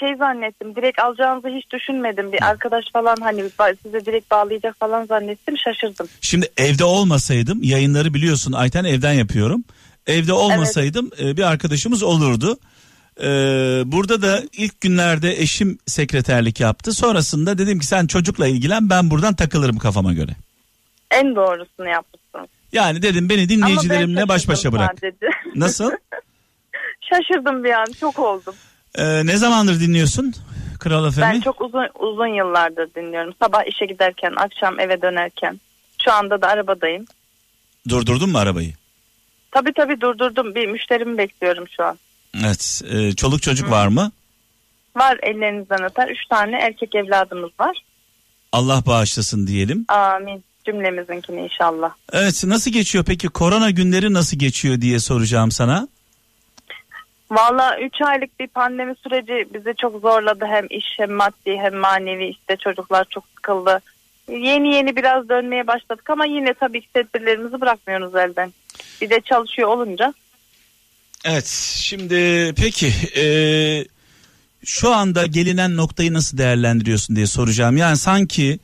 şey 0.00 0.16
zannettim. 0.16 0.76
Direkt 0.76 0.98
alacağınızı 0.98 1.48
hiç 1.48 1.70
düşünmedim. 1.72 2.32
Bir 2.32 2.42
arkadaş 2.42 2.84
falan 2.92 3.16
hani 3.20 3.42
size 3.82 4.06
direkt 4.06 4.30
bağlayacak 4.30 4.76
falan 4.78 5.06
zannettim. 5.06 5.58
Şaşırdım. 5.58 6.08
Şimdi 6.20 6.48
evde 6.56 6.84
olmasaydım 6.84 7.62
yayınları 7.62 8.14
biliyorsun 8.14 8.52
Ayten 8.52 8.84
evden 8.84 9.12
yapıyorum. 9.12 9.64
Evde 10.06 10.32
olmasaydım 10.32 11.10
evet. 11.18 11.36
bir 11.36 11.42
arkadaşımız 11.42 12.02
olurdu. 12.02 12.58
Ee, 13.22 13.26
burada 13.86 14.22
da 14.22 14.42
ilk 14.52 14.80
günlerde 14.80 15.40
eşim 15.40 15.78
sekreterlik 15.86 16.60
yaptı. 16.60 16.92
Sonrasında 16.92 17.58
dedim 17.58 17.78
ki 17.78 17.86
sen 17.86 18.06
çocukla 18.06 18.46
ilgilen 18.46 18.90
ben 18.90 19.10
buradan 19.10 19.34
takılırım 19.34 19.78
kafama 19.78 20.12
göre. 20.12 20.32
En 21.10 21.36
doğrusunu 21.36 21.88
yapmışsın. 21.88 22.48
Yani 22.72 23.02
dedim 23.02 23.28
beni 23.28 23.48
dinleyicilerimle 23.48 24.28
baş 24.28 24.48
başa 24.48 24.72
bırak. 24.72 25.02
Dedi. 25.02 25.30
Nasıl? 25.54 25.90
Şaşırdım 27.00 27.64
bir 27.64 27.70
an 27.70 27.86
çok 28.00 28.18
oldum. 28.18 28.54
Ee, 28.98 29.26
ne 29.26 29.36
zamandır 29.36 29.80
dinliyorsun 29.80 30.34
Kral 30.78 31.10
FM? 31.10 31.20
Ben 31.20 31.40
çok 31.40 31.60
uzun 31.60 31.88
uzun 31.98 32.26
yıllardır 32.26 32.94
dinliyorum. 32.94 33.34
Sabah 33.42 33.64
işe 33.66 33.86
giderken, 33.86 34.32
akşam 34.36 34.80
eve 34.80 35.02
dönerken. 35.02 35.60
Şu 36.04 36.12
anda 36.12 36.42
da 36.42 36.48
arabadayım. 36.48 37.04
Durdurdun 37.88 38.30
mu 38.30 38.38
arabayı? 38.38 38.72
Tabii 39.50 39.72
tabii 39.72 40.00
durdurdum. 40.00 40.54
Bir 40.54 40.66
müşterimi 40.66 41.18
bekliyorum 41.18 41.64
şu 41.76 41.84
an. 41.84 41.98
Evet. 42.44 42.82
E, 42.90 43.12
çoluk 43.12 43.42
çocuk 43.42 43.66
Hı. 43.66 43.70
var 43.70 43.86
mı? 43.86 44.12
Var 44.96 45.18
ellerinizden 45.22 45.84
öper. 45.84 46.08
Üç 46.08 46.26
tane 46.30 46.56
erkek 46.56 46.94
evladımız 46.94 47.50
var. 47.60 47.84
Allah 48.52 48.82
bağışlasın 48.86 49.46
diyelim. 49.46 49.84
Amin. 49.88 50.44
Cümlemizinkini 50.66 51.40
inşallah. 51.40 51.90
Evet 52.12 52.44
nasıl 52.46 52.70
geçiyor 52.70 53.04
peki 53.04 53.28
korona 53.28 53.70
günleri 53.70 54.12
nasıl 54.12 54.38
geçiyor 54.38 54.80
diye 54.80 54.98
soracağım 55.00 55.50
sana. 55.50 55.88
Valla 57.30 57.80
3 57.80 58.02
aylık 58.02 58.40
bir 58.40 58.46
pandemi 58.46 58.94
süreci 59.02 59.54
bizi 59.54 59.74
çok 59.76 60.00
zorladı. 60.00 60.44
Hem 60.46 60.66
iş 60.70 60.86
hem 60.96 61.12
maddi 61.12 61.56
hem 61.56 61.74
manevi 61.74 62.26
işte 62.28 62.56
çocuklar 62.56 63.06
çok 63.10 63.24
sıkıldı. 63.36 63.80
Yeni 64.28 64.74
yeni 64.74 64.96
biraz 64.96 65.28
dönmeye 65.28 65.66
başladık 65.66 66.10
ama 66.10 66.26
yine 66.26 66.54
tabii 66.54 66.80
ki 66.80 66.88
tedbirlerimizi 66.92 67.60
bırakmıyoruz 67.60 68.14
elden. 68.14 68.52
Bir 69.00 69.10
de 69.10 69.20
çalışıyor 69.20 69.68
olunca. 69.68 70.14
Evet 71.24 71.46
şimdi 71.76 72.52
peki 72.56 72.92
e, 73.16 73.24
şu 74.64 74.90
anda 74.90 75.26
gelinen 75.26 75.76
noktayı 75.76 76.12
nasıl 76.12 76.38
değerlendiriyorsun 76.38 77.16
diye 77.16 77.26
soracağım. 77.26 77.76
Yani 77.76 77.96
sanki 77.96 78.58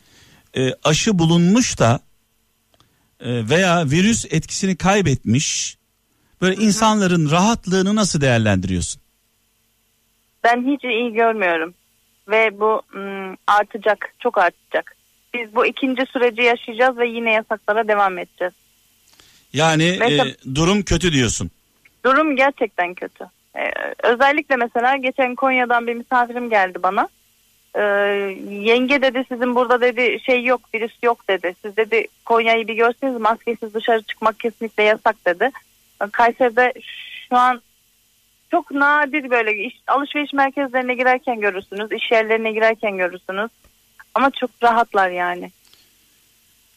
e, 0.57 0.73
aşı 0.85 1.19
bulunmuş 1.19 1.79
da 1.79 2.01
e, 3.21 3.49
veya 3.49 3.91
virüs 3.91 4.25
etkisini 4.31 4.77
kaybetmiş 4.77 5.77
böyle 6.41 6.55
insanların 6.55 7.31
rahatlığını 7.31 7.97
nasıl 7.97 8.21
değerlendiriyorsun? 8.21 9.03
Ben 10.45 10.73
hiç 10.73 10.85
iyi 10.85 11.13
görmüyorum 11.13 11.75
ve 12.29 12.61
bu 12.61 12.83
ım, 12.95 13.37
artacak 13.47 14.15
çok 14.21 14.39
artacak. 14.39 14.97
Biz 15.35 15.55
bu 15.55 15.67
ikinci 15.67 16.07
süreci 16.07 16.43
yaşayacağız 16.43 16.99
ve 16.99 17.09
yine 17.09 17.33
yasaklara 17.33 17.89
devam 17.89 18.19
edeceğiz. 18.19 18.53
Yani 19.53 19.97
Mesela, 20.01 20.27
e, 20.27 20.55
durum 20.55 20.83
kötü 20.83 21.13
diyorsun. 21.13 21.51
Durum 22.05 22.37
gerçekten 22.37 22.95
kötü. 22.95 23.25
Ee, 23.57 23.71
özellikle 24.03 24.57
mesela 24.57 24.97
geçen 24.97 25.35
Konya'dan 25.35 25.87
bir 25.87 25.95
misafirim 25.95 26.51
geldi 26.51 26.79
bana. 26.83 27.09
Ee, 27.75 27.83
yenge 28.51 29.03
dedi 29.03 29.25
sizin 29.29 29.55
burada 29.55 29.81
dedi 29.81 30.19
şey 30.27 30.45
yok 30.45 30.61
virüs 30.75 30.93
yok 31.03 31.29
dedi. 31.29 31.55
Siz 31.63 31.77
dedi 31.77 32.07
Konya'yı 32.25 32.69
bir 32.69 32.75
görseniz 32.75 33.21
maskesiz 33.21 33.75
dışarı 33.75 34.03
çıkmak 34.03 34.41
kesinlikle 34.41 34.83
yasak 34.83 35.17
dedi. 35.27 35.51
Kayseri'de 36.13 36.73
şu 37.29 37.37
an 37.37 37.61
çok 38.51 38.71
nadir 38.71 39.31
böyle 39.31 39.67
iş, 39.67 39.75
alışveriş 39.87 40.33
merkezlerine 40.33 40.95
girerken 40.95 41.41
görürsünüz, 41.41 41.93
iş 41.93 42.11
yerlerine 42.11 42.53
girerken 42.53 42.97
görürsünüz. 42.97 43.51
Ama 44.15 44.31
çok 44.31 44.51
rahatlar 44.63 45.11
yani. 45.11 45.51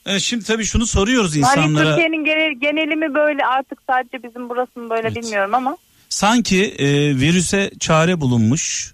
Evet, 0.06 0.22
şimdi 0.22 0.46
tabii 0.46 0.66
şunu 0.66 0.86
soruyoruz 0.86 1.38
insanlara. 1.38 1.86
Hani 1.86 1.90
Türkiye'nin 1.90 2.26
genel, 2.26 2.54
geneli 2.60 2.96
mi 2.96 3.14
böyle 3.14 3.46
artık 3.46 3.80
sadece 3.88 4.24
bizim 4.24 4.50
burası 4.50 4.80
mı 4.80 4.90
böyle 4.90 5.08
evet. 5.08 5.24
bilmiyorum 5.24 5.54
ama. 5.54 5.78
Sanki 6.10 6.66
e, 6.66 6.88
virüse 7.16 7.72
çare 7.80 8.22
bulunmuş. 8.22 8.94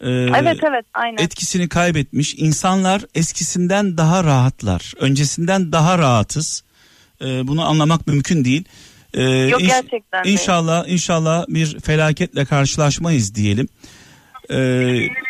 E, 0.00 0.10
evet 0.10 0.58
evet 0.68 0.86
aynen. 0.94 1.22
Etkisini 1.22 1.68
kaybetmiş. 1.68 2.34
İnsanlar 2.34 3.02
eskisinden 3.14 3.96
daha 3.96 4.24
rahatlar. 4.24 4.92
Öncesinden 4.98 5.72
daha 5.72 5.98
rahatız. 5.98 6.64
E, 7.20 7.48
bunu 7.48 7.68
anlamak 7.68 8.06
mümkün 8.06 8.44
değil. 8.44 8.64
E, 9.14 9.22
Yok 9.22 9.62
inş, 9.62 9.68
gerçekten. 9.68 10.24
İnşallah 10.24 10.88
inşallah 10.88 11.44
bir 11.48 11.80
felaketle 11.80 12.44
karşılaşmayız 12.44 13.34
diyelim. 13.34 13.68
Ee, 14.50 14.54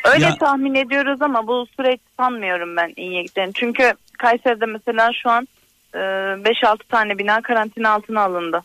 Öyle 0.04 0.24
ya... 0.24 0.38
tahmin 0.38 0.74
ediyoruz 0.74 1.22
ama 1.22 1.46
bu 1.46 1.66
süreç 1.76 2.00
sanmıyorum 2.16 2.76
ben 2.76 2.92
iyi 2.96 3.22
gideceğini. 3.22 3.52
Çünkü 3.54 3.92
Kayseri'de 4.18 4.66
mesela 4.66 5.10
şu 5.22 5.30
an 5.30 5.48
e, 5.94 5.98
5-6 5.98 6.76
tane 6.88 7.18
bina 7.18 7.42
karantina 7.42 7.90
altına 7.90 8.20
alındı. 8.20 8.62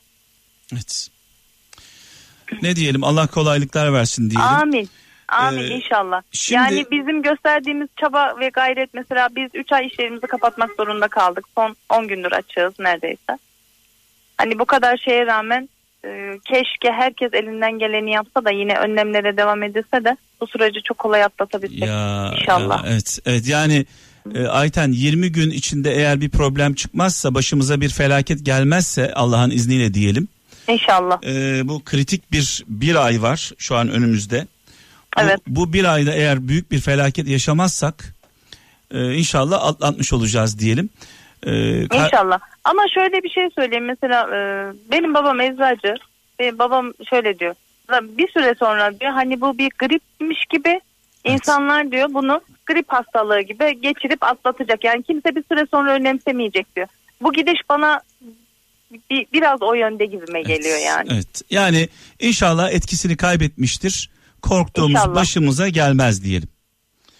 Evet. 0.74 1.10
Ne 2.62 2.76
diyelim 2.76 3.04
Allah 3.04 3.28
kolaylıklar 3.28 3.94
versin 3.94 4.30
diyelim. 4.30 4.50
Amin. 4.50 4.90
Amin 5.28 5.62
ee, 5.62 5.68
inşallah. 5.68 6.22
Şimdi... 6.32 6.56
Yani 6.56 6.86
bizim 6.92 7.22
gösterdiğimiz 7.22 7.88
çaba 8.02 8.40
ve 8.40 8.50
gayret 8.50 8.94
mesela 8.94 9.30
biz 9.36 9.50
3 9.54 9.72
ay 9.72 9.88
işlerimizi 9.88 10.28
kapatmak 10.28 10.70
zorunda 10.78 11.08
kaldık. 11.08 11.46
Son 11.56 11.76
10 11.90 12.08
gündür 12.08 12.32
açığız 12.32 12.80
neredeyse. 12.80 13.38
Hani 14.38 14.60
bu 14.60 14.66
kadar 14.66 14.98
şeye 14.98 15.26
rağmen 15.26 15.70
e, 16.06 16.10
keşke 16.46 16.92
herkes 16.92 17.34
elinden 17.34 17.80
geleni 17.80 18.12
yapsa 18.12 18.46
da 18.46 18.52
yine 18.52 18.74
önlemlere 18.78 19.38
devam 19.38 19.64
edilse 19.64 20.04
de 20.04 20.18
bu 20.42 20.48
süreci 20.48 20.80
çok 20.84 20.98
kolay 20.98 21.24
atlatabilsek 21.24 21.80
Ya, 21.88 22.32
inşallah. 22.42 22.84
ya, 22.84 22.90
evet, 22.92 23.20
evet 23.26 23.48
yani 23.48 23.86
e, 24.36 24.48
Ayten 24.48 24.92
20 24.92 25.32
gün 25.32 25.52
içinde 25.52 25.92
eğer 25.96 26.22
bir 26.22 26.30
problem 26.30 26.74
çıkmazsa 26.74 27.34
başımıza 27.34 27.82
bir 27.82 27.90
felaket 27.90 28.46
gelmezse 28.46 29.14
Allah'ın 29.14 29.50
izniyle 29.52 29.94
diyelim. 29.94 30.28
İnşallah. 30.68 31.20
e, 31.26 31.62
bu 31.68 31.84
kritik 31.84 32.32
bir 32.32 32.64
bir 32.68 33.06
ay 33.06 33.22
var 33.22 33.52
şu 33.58 33.76
an 33.76 33.90
önümüzde. 33.90 34.48
Bu, 35.18 35.22
Evet. 35.22 35.40
bu 35.48 35.74
bir 35.74 35.94
ayda 35.94 36.14
eğer 36.14 36.48
büyük 36.48 36.72
bir 36.72 36.80
felaket 36.80 37.28
yaşamazsak 37.28 38.14
e, 38.92 39.14
inşallah 39.14 39.66
atlatmış 39.66 40.14
olacağız 40.14 40.60
diyelim. 40.60 40.90
E, 41.44 41.50
ka- 41.50 42.06
İnşallah. 42.06 42.40
Ama 42.64 42.84
şöyle 42.94 43.24
bir 43.24 43.30
şey 43.30 43.50
söyleyeyim. 43.56 43.86
Mesela 43.86 44.22
e, 44.36 44.40
benim 44.92 45.14
babam 45.14 45.40
eczacı. 45.42 45.96
Benim 46.40 46.60
babam 46.60 46.94
şöyle 47.10 47.40
diyor. 47.40 47.56
Bir 48.02 48.28
süre 48.32 48.56
sonra 48.60 49.00
diyor 49.00 49.12
hani 49.12 49.42
bu 49.42 49.58
bir 49.58 49.72
gripmiş 49.80 50.46
gibi 50.50 50.82
insanlar 51.24 51.92
diyor 51.92 52.08
bunu 52.14 52.42
grip 52.66 52.86
hastalığı 52.90 53.42
gibi 53.42 53.82
geçirip 53.82 54.24
atlatacak. 54.24 54.84
Yani 54.84 55.04
kimse 55.04 55.36
bir 55.36 55.44
süre 55.52 55.66
sonra 55.72 55.94
önemsemeyecek 55.94 56.76
diyor. 56.76 56.88
Bu 57.22 57.34
gidiş 57.34 57.60
bana 57.70 58.02
bir, 59.10 59.26
biraz 59.34 59.62
o 59.62 59.74
yönde 59.74 60.06
gibime 60.06 60.42
geliyor 60.42 60.78
yani. 60.78 61.10
Evet. 61.14 61.42
Yani 61.50 61.90
inşallah 62.20 62.72
etkisini 62.72 63.18
kaybetmiştir. 63.18 64.10
Korktuğumuz 64.42 64.92
İnşallah. 64.92 65.16
başımıza 65.16 65.70
gelmez 65.70 66.24
diyelim. 66.24 66.50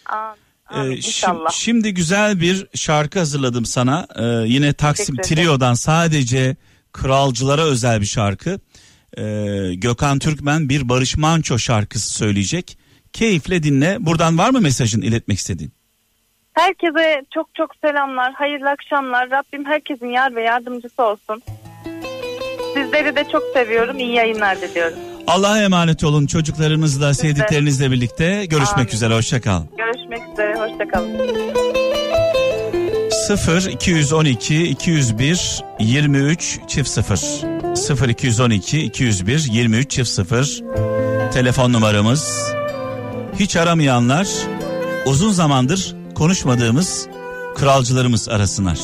Aa, 0.06 0.32
Ee, 0.34 0.47
amin, 0.70 0.98
inşallah. 0.98 1.52
şimdi 1.52 1.94
güzel 1.94 2.42
bir 2.42 2.68
şarkı 2.76 3.20
hazırladım 3.20 3.66
sana. 3.66 4.08
Ee, 4.16 4.24
yine 4.48 4.74
Taksim. 4.74 5.16
Trio'dan 5.16 5.74
sadece 5.74 6.56
kralcılara 6.94 7.62
özel 7.62 8.02
bir 8.02 8.06
şarkı. 8.06 8.60
Ee, 9.18 9.74
Gökhan 9.74 10.20
Türkmen 10.20 10.70
bir 10.70 10.90
Barış 10.90 11.18
Manço 11.18 11.60
şarkısı 11.60 12.14
söyleyecek. 12.14 12.78
Keyifle 13.14 13.64
dinle. 13.64 13.98
Buradan 14.00 14.38
var 14.38 14.50
mı 14.50 14.62
mesajın 14.62 15.02
iletmek 15.02 15.38
istediğin? 15.38 15.72
Herkese 16.54 17.26
çok 17.34 17.56
çok 17.56 17.72
selamlar. 17.86 18.34
Hayırlı 18.34 18.70
akşamlar. 18.70 19.32
Rabbim 19.32 19.66
herkesin 19.66 20.08
yar 20.08 20.36
ve 20.36 20.42
yardımcısı 20.44 21.04
olsun. 21.04 21.42
Sizleri 22.74 23.16
de 23.16 23.26
çok 23.32 23.44
seviyorum. 23.54 24.00
İyi 24.00 24.14
yayınlar 24.14 24.62
diliyorum. 24.62 25.00
Allah'a 25.28 25.60
emanet 25.62 26.04
olun 26.04 26.28
çocuklarınızla, 26.28 27.14
sevdiklerinizle 27.14 27.92
birlikte. 27.92 28.46
Görüşmek 28.46 28.78
Amin. 28.78 28.88
üzere. 28.92 29.16
Hoşçakal. 29.16 29.62
Görüşmek 29.78 30.20
üzere. 30.34 30.56
Hoşçakalın. 30.60 31.18
0 33.28 33.72
212 33.72 34.64
201 34.64 35.64
23 35.80 36.60
çift 36.68 36.90
0 36.90 37.18
0 37.76 38.10
212 38.10 38.82
201 38.82 39.48
23 39.52 39.92
çift 39.92 40.10
0 40.10 40.62
telefon 41.34 41.74
numaramız 41.74 42.54
hiç 43.40 43.56
aramayanlar 43.56 44.28
uzun 45.06 45.32
zamandır 45.32 45.96
konuşmadığımız 46.16 47.08
kralcılarımız 47.56 48.30
arasınlar. 48.30 48.78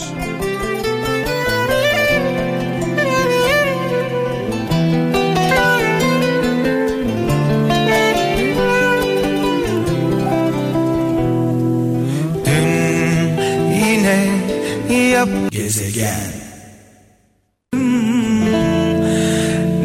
Gezegen 15.63 16.31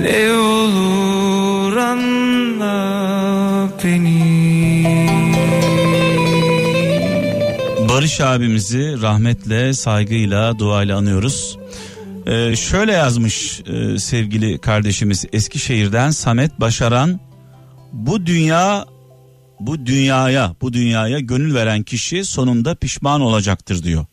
Ne 0.00 0.32
olur 0.32 1.76
anla 1.76 2.74
beni 3.84 4.18
Barış 7.88 8.20
abimizi 8.20 9.02
rahmetle, 9.02 9.72
saygıyla, 9.72 10.58
duayla 10.58 10.98
anıyoruz. 10.98 11.58
Ee, 12.26 12.56
şöyle 12.56 12.92
yazmış 12.92 13.60
e, 13.66 13.98
sevgili 13.98 14.58
kardeşimiz 14.58 15.24
Eskişehir'den 15.32 16.10
Samet 16.10 16.60
Başaran. 16.60 17.20
Bu 17.92 18.26
dünya, 18.26 18.86
bu 19.60 19.86
dünyaya, 19.86 20.54
bu 20.60 20.72
dünyaya 20.72 21.18
gönül 21.18 21.54
veren 21.54 21.82
kişi 21.82 22.24
sonunda 22.24 22.74
pişman 22.74 23.20
olacaktır 23.20 23.82
diyor. 23.82 24.06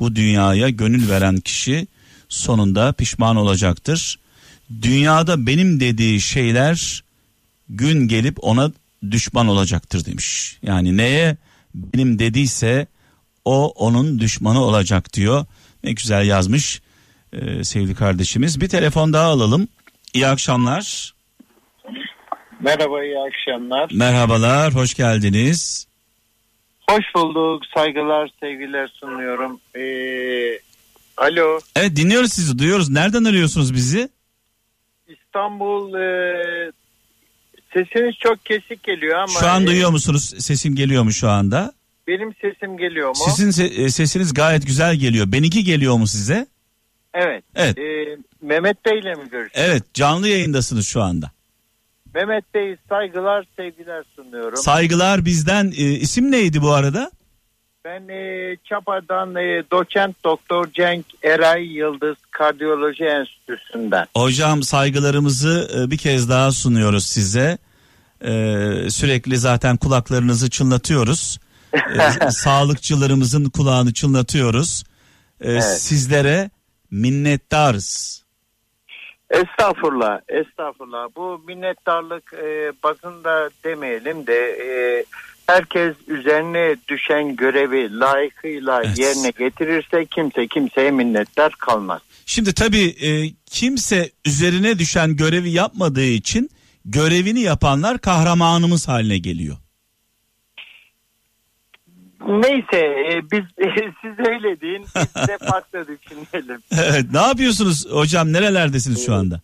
Bu 0.00 0.16
dünyaya 0.16 0.68
gönül 0.68 1.10
veren 1.10 1.36
kişi 1.36 1.86
sonunda 2.28 2.92
pişman 2.92 3.36
olacaktır. 3.36 4.18
Dünyada 4.82 5.46
benim 5.46 5.80
dediği 5.80 6.20
şeyler 6.20 7.04
gün 7.68 8.08
gelip 8.08 8.44
ona 8.44 8.72
düşman 9.10 9.48
olacaktır 9.48 10.04
demiş. 10.04 10.58
Yani 10.62 10.96
neye 10.96 11.36
benim 11.74 12.18
dediyse 12.18 12.86
o 13.44 13.68
onun 13.68 14.18
düşmanı 14.18 14.64
olacak 14.64 15.12
diyor. 15.14 15.46
Ne 15.84 15.92
güzel 15.92 16.26
yazmış 16.26 16.82
e, 17.32 17.64
sevgili 17.64 17.94
kardeşimiz. 17.94 18.60
Bir 18.60 18.68
telefon 18.68 19.12
daha 19.12 19.26
alalım. 19.26 19.68
İyi 20.14 20.26
akşamlar. 20.26 21.14
Merhaba, 22.60 23.04
iyi 23.04 23.16
akşamlar. 23.18 23.90
Merhabalar, 23.94 24.74
hoş 24.74 24.94
geldiniz. 24.94 25.87
Hoş 26.90 27.04
bulduk, 27.14 27.62
saygılar, 27.74 28.30
sevgiler 28.40 28.88
sunuyorum. 28.88 29.60
Ee, 29.76 30.58
alo, 31.16 31.60
Evet 31.76 31.96
dinliyoruz 31.96 32.32
sizi, 32.32 32.58
duyuyoruz. 32.58 32.90
Nereden 32.90 33.24
arıyorsunuz 33.24 33.74
bizi? 33.74 34.08
İstanbul, 35.08 35.94
e, 35.94 36.72
sesiniz 37.72 38.14
çok 38.18 38.44
kesik 38.46 38.82
geliyor 38.82 39.18
ama... 39.18 39.40
Şu 39.40 39.46
an 39.46 39.62
e, 39.62 39.66
duyuyor 39.66 39.90
musunuz? 39.90 40.34
Sesim 40.38 40.74
geliyor 40.76 41.02
mu 41.02 41.12
şu 41.12 41.28
anda? 41.28 41.72
Benim 42.06 42.34
sesim 42.34 42.78
geliyor 42.78 43.08
mu? 43.08 43.14
Sizin 43.36 43.50
se- 43.64 43.84
e, 43.84 43.88
sesiniz 43.90 44.34
gayet 44.34 44.66
güzel 44.66 44.96
geliyor. 44.96 45.32
Benimki 45.32 45.64
geliyor 45.64 45.96
mu 45.96 46.06
size? 46.06 46.46
Evet. 47.14 47.44
Evet. 47.54 47.78
Ee, 47.78 48.16
Mehmet 48.42 48.84
Bey 48.84 48.98
ile 48.98 49.14
mi 49.14 49.30
görüşüyoruz? 49.30 49.52
Evet, 49.54 49.94
canlı 49.94 50.28
yayındasınız 50.28 50.86
şu 50.86 51.02
anda. 51.02 51.30
Mehmet 52.14 52.54
Bey, 52.54 52.76
saygılar, 52.88 53.44
sevgiler 53.56 54.04
sunuyorum. 54.16 54.56
Saygılar 54.56 55.24
bizden. 55.24 55.66
E, 55.66 55.84
isim 55.84 56.30
neydi 56.30 56.62
bu 56.62 56.72
arada? 56.72 57.10
ben 57.88 58.08
e, 58.08 58.56
Çapa'dan 58.64 59.36
e, 59.36 59.62
doçent 59.72 60.24
doktor 60.24 60.72
Cenk 60.72 61.06
Eray 61.22 61.64
Yıldız 61.64 62.16
Kardiyoloji 62.30 63.04
Enstitüsü'nden. 63.04 64.06
Hocam 64.16 64.62
saygılarımızı 64.62 65.70
e, 65.76 65.90
bir 65.90 65.98
kez 65.98 66.28
daha 66.28 66.52
sunuyoruz 66.52 67.06
size. 67.06 67.58
E, 68.20 68.30
sürekli 68.90 69.38
zaten 69.38 69.76
kulaklarınızı 69.76 70.50
çınlatıyoruz. 70.50 71.38
E, 71.72 72.30
sağlıkçılarımızın 72.30 73.50
kulağını 73.50 73.92
çınlatıyoruz. 73.92 74.84
E, 75.40 75.60
Sizlere 75.60 76.50
minnettarız. 76.90 78.22
Estağfurullah, 79.30 80.20
estağfurullah. 80.28 81.08
Bu 81.16 81.42
minnettarlık 81.46 82.32
e, 82.32 82.72
basında 82.82 83.50
demeyelim 83.64 84.26
de 84.26 84.34
e, 84.36 85.04
herkes 85.46 85.94
üzerine 86.06 86.76
düşen 86.88 87.36
görevi 87.36 87.98
layıkıyla 87.98 88.82
Evet. 88.84 88.98
yerine 88.98 89.30
getirirse 89.38 90.06
kimse 90.06 90.46
kimseye 90.46 90.90
minnettar 90.90 91.52
kalmaz. 91.52 92.00
Şimdi 92.26 92.54
tabii 92.54 92.86
e, 92.88 93.10
kimse 93.46 94.10
üzerine 94.26 94.78
düşen 94.78 95.16
görevi 95.16 95.50
yapmadığı 95.50 96.04
için 96.04 96.50
görevini 96.84 97.40
yapanlar 97.40 97.98
kahramanımız 97.98 98.88
haline 98.88 99.18
geliyor. 99.18 99.56
Neyse 102.26 102.78
e, 102.78 103.22
biz 103.32 103.44
siz 104.02 104.26
öyle 104.26 104.60
deyin 104.60 104.86
biz 104.96 105.28
de 105.28 105.38
farklı 105.38 105.86
düşünelim. 105.88 106.60
Evet, 106.72 107.04
ne 107.12 107.20
yapıyorsunuz 107.20 107.86
hocam? 107.90 108.32
Nerelerdesiniz 108.32 109.06
şu 109.06 109.14
anda? 109.14 109.40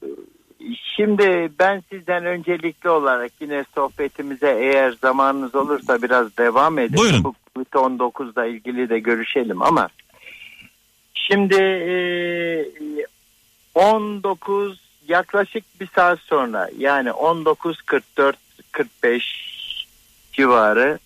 Şimdi 0.97 1.53
ben 1.59 1.83
sizden 1.91 2.25
öncelikli 2.25 2.89
olarak 2.89 3.33
yine 3.41 3.65
sohbetimize 3.75 4.59
eğer 4.61 4.95
zamanınız 5.03 5.55
olursa 5.55 6.03
biraz 6.03 6.37
devam 6.37 6.79
edelim. 6.79 6.99
Buyurun. 6.99 7.25
Bu 7.25 7.35
Covid-19'la 7.57 8.47
ilgili 8.47 8.89
de 8.89 8.99
görüşelim 8.99 9.63
ama 9.63 9.89
şimdi 11.15 11.55
e, 11.55 12.67
19 13.75 14.81
yaklaşık 15.09 15.81
bir 15.81 15.89
saat 15.95 16.19
sonra 16.21 16.71
yani 16.79 17.09
19.44-45 17.09 19.23
civarı 20.33 20.99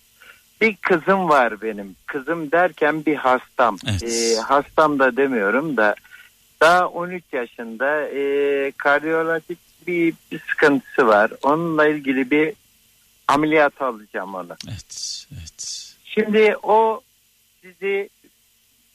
bir 0.61 0.75
kızım 0.75 1.29
var 1.29 1.61
benim. 1.61 1.95
Kızım 2.05 2.51
derken 2.51 3.05
bir 3.05 3.15
hastam. 3.15 3.77
Evet. 3.89 4.03
E, 4.03 4.41
hastam 4.41 4.99
da 4.99 5.17
demiyorum 5.17 5.77
da 5.77 5.95
daha 6.61 6.87
13 6.87 7.23
yaşında 7.31 8.07
e, 8.07 8.71
kardiyolojik 8.71 9.59
bir, 9.87 10.13
bir 10.31 10.39
sıkıntısı 10.39 11.07
var. 11.07 11.31
Onunla 11.43 11.87
ilgili 11.87 12.31
bir 12.31 12.53
ameliyat 13.27 13.81
alacağım 13.81 14.35
onu. 14.35 14.55
Evet, 14.67 15.25
evet. 15.33 15.95
Şimdi 16.05 16.55
o 16.63 17.01
sizi 17.61 18.09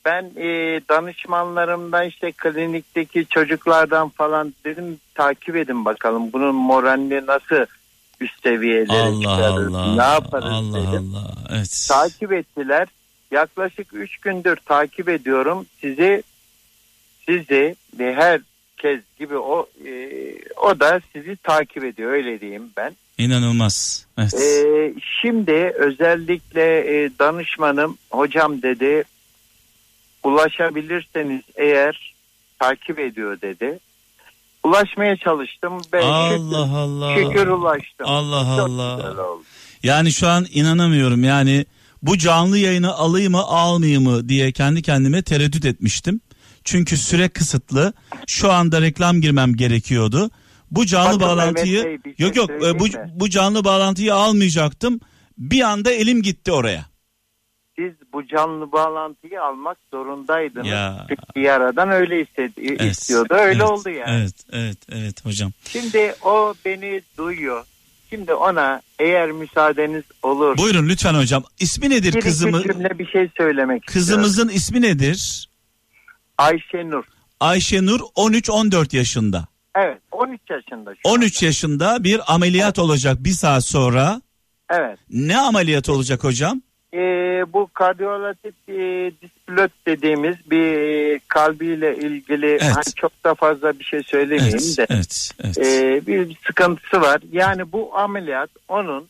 ben 0.05 0.31
e, 0.35 0.81
danışmanlarımdan 0.89 2.07
işte 2.07 2.31
klinikteki 2.31 3.25
çocuklardan 3.25 4.09
falan 4.09 4.53
dedim 4.65 4.99
takip 5.15 5.55
edin 5.55 5.85
bakalım 5.85 6.33
bunun 6.33 6.55
moralini 6.55 7.25
nasıl 7.25 7.65
üst 8.21 8.43
seviyelere 8.43 9.01
Allah 9.01 9.21
çıkarırız, 9.21 9.75
Allah. 9.75 9.95
ne 9.95 10.13
yaparız 10.13 10.51
Allah 10.51 10.77
dedim. 10.77 11.13
Allah. 11.15 11.35
Evet. 11.57 11.87
Takip 11.89 12.31
ettiler. 12.31 12.87
Yaklaşık 13.31 13.87
3 13.93 14.17
gündür 14.17 14.55
takip 14.55 15.09
ediyorum. 15.09 15.65
Sizi 15.81 16.23
sizi 17.25 17.75
ve 17.99 18.13
herkes 18.13 19.01
gibi 19.19 19.37
o 19.37 19.67
e, 19.85 19.91
o 20.57 20.79
da 20.79 21.01
sizi 21.13 21.35
takip 21.35 21.83
ediyor 21.83 22.11
öyle 22.11 22.41
diyeyim 22.41 22.71
ben. 22.77 22.95
İnanılmaz. 23.17 24.05
Evet. 24.17 24.33
Ee, 24.33 24.93
şimdi 25.21 25.73
özellikle 25.75 26.79
e, 27.03 27.09
danışmanım 27.19 27.97
hocam 28.09 28.61
dedi 28.61 29.03
ulaşabilirseniz 30.23 31.41
eğer 31.55 32.15
takip 32.59 32.99
ediyor 32.99 33.41
dedi. 33.41 33.79
Ulaşmaya 34.65 35.17
çalıştım 35.17 35.73
ve 35.93 36.03
Allah 36.03 36.37
şükür, 36.37 36.55
Allah. 36.55 37.15
şükür 37.15 37.47
ulaştım. 37.47 38.05
Allah 38.05 38.57
Çok 38.57 38.69
Allah. 38.69 39.13
Yani 39.83 40.11
şu 40.11 40.27
an 40.27 40.45
inanamıyorum. 40.53 41.23
Yani 41.23 41.65
bu 42.01 42.17
canlı 42.17 42.57
yayını 42.57 42.93
alayım 42.93 43.31
mı 43.31 43.41
almayayım 43.41 44.03
mı 44.03 44.29
diye 44.29 44.51
kendi 44.51 44.81
kendime 44.81 45.21
tereddüt 45.21 45.65
etmiştim. 45.65 46.21
Çünkü 46.63 46.97
süre 46.97 47.29
kısıtlı. 47.29 47.93
Şu 48.27 48.51
anda 48.51 48.81
reklam 48.81 49.21
girmem 49.21 49.55
gerekiyordu. 49.55 50.29
Bu 50.71 50.85
canlı 50.85 51.19
Bakın 51.19 51.21
bağlantıyı 51.21 51.83
Mehmet 51.83 52.05
Bey, 52.05 52.13
şey 52.17 52.27
yok 52.27 52.35
yok 52.35 52.49
e, 52.49 52.79
bu 52.79 52.83
mi? 52.83 52.91
bu 53.13 53.29
canlı 53.29 53.63
bağlantıyı 53.63 54.15
almayacaktım. 54.15 54.99
Bir 55.37 55.61
anda 55.61 55.91
elim 55.91 56.21
gitti 56.21 56.51
oraya. 56.51 56.85
Siz 57.75 57.93
bu 58.13 58.27
canlı 58.27 58.71
bağlantıyı 58.71 59.41
almak 59.41 59.77
zorundaydınız. 59.93 60.67
Ya. 60.67 61.05
Çünkü 61.09 61.21
bir 61.35 61.49
aradan 61.49 61.89
öyle 61.89 62.21
istedi, 62.21 62.77
Evet, 62.79 62.91
istiyordu. 62.91 63.33
Öyle 63.33 63.45
evet, 63.45 63.61
oldu 63.61 63.89
yani. 63.89 64.19
Evet, 64.19 64.33
evet, 64.51 64.77
evet 64.91 65.25
hocam. 65.25 65.51
Şimdi 65.65 66.15
o 66.23 66.53
beni 66.65 67.01
duyuyor. 67.17 67.65
Şimdi 68.09 68.33
ona 68.33 68.81
eğer 68.99 69.31
müsaadeniz 69.31 70.03
olur. 70.23 70.57
Buyurun 70.57 70.89
lütfen 70.89 71.13
hocam. 71.13 71.43
İsmi 71.59 71.89
nedir 71.89 72.13
bir 72.13 72.17
iki 72.17 72.19
kızımı? 72.19 72.63
cümle 72.63 72.99
bir 72.99 73.07
şey 73.07 73.29
söylemek 73.37 73.83
istiyorum. 73.83 74.23
Kızımızın 74.23 74.49
ismi 74.49 74.81
nedir? 74.81 75.49
Ayşenur. 76.37 77.03
Ayşenur 77.39 77.99
13-14 77.99 78.95
yaşında. 78.95 79.47
Evet 79.75 80.01
13 80.11 80.41
yaşında 80.49 80.95
şu 80.95 81.09
13 81.09 81.43
yaşında 81.43 82.03
bir 82.03 82.33
ameliyat 82.33 82.79
olacak 82.79 83.17
bir 83.19 83.31
saat 83.31 83.65
sonra. 83.65 84.21
Evet. 84.69 84.99
Ne 85.09 85.37
ameliyat 85.37 85.89
olacak 85.89 86.23
hocam? 86.23 86.61
Ee, 86.95 87.45
bu 87.53 87.69
kardiyolatif 87.73 88.53
e, 88.69 89.11
displot 89.21 89.71
dediğimiz 89.87 90.35
bir 90.51 90.77
e, 90.77 91.19
kalbiyle 91.27 91.97
ilgili 91.97 92.59
hani 92.59 92.93
çok 92.95 93.23
da 93.23 93.35
fazla 93.35 93.79
bir 93.79 93.83
şey 93.83 94.03
söylemeyeyim 94.03 94.59
Evet, 94.59 94.77
de 94.77 94.85
evet, 94.89 95.31
evet. 95.43 95.57
e, 95.57 96.07
bir, 96.07 96.29
bir 96.29 96.37
sıkıntısı 96.47 97.01
var. 97.01 97.21
Yani 97.31 97.71
bu 97.71 97.97
ameliyat 97.97 98.49
onun 98.67 99.07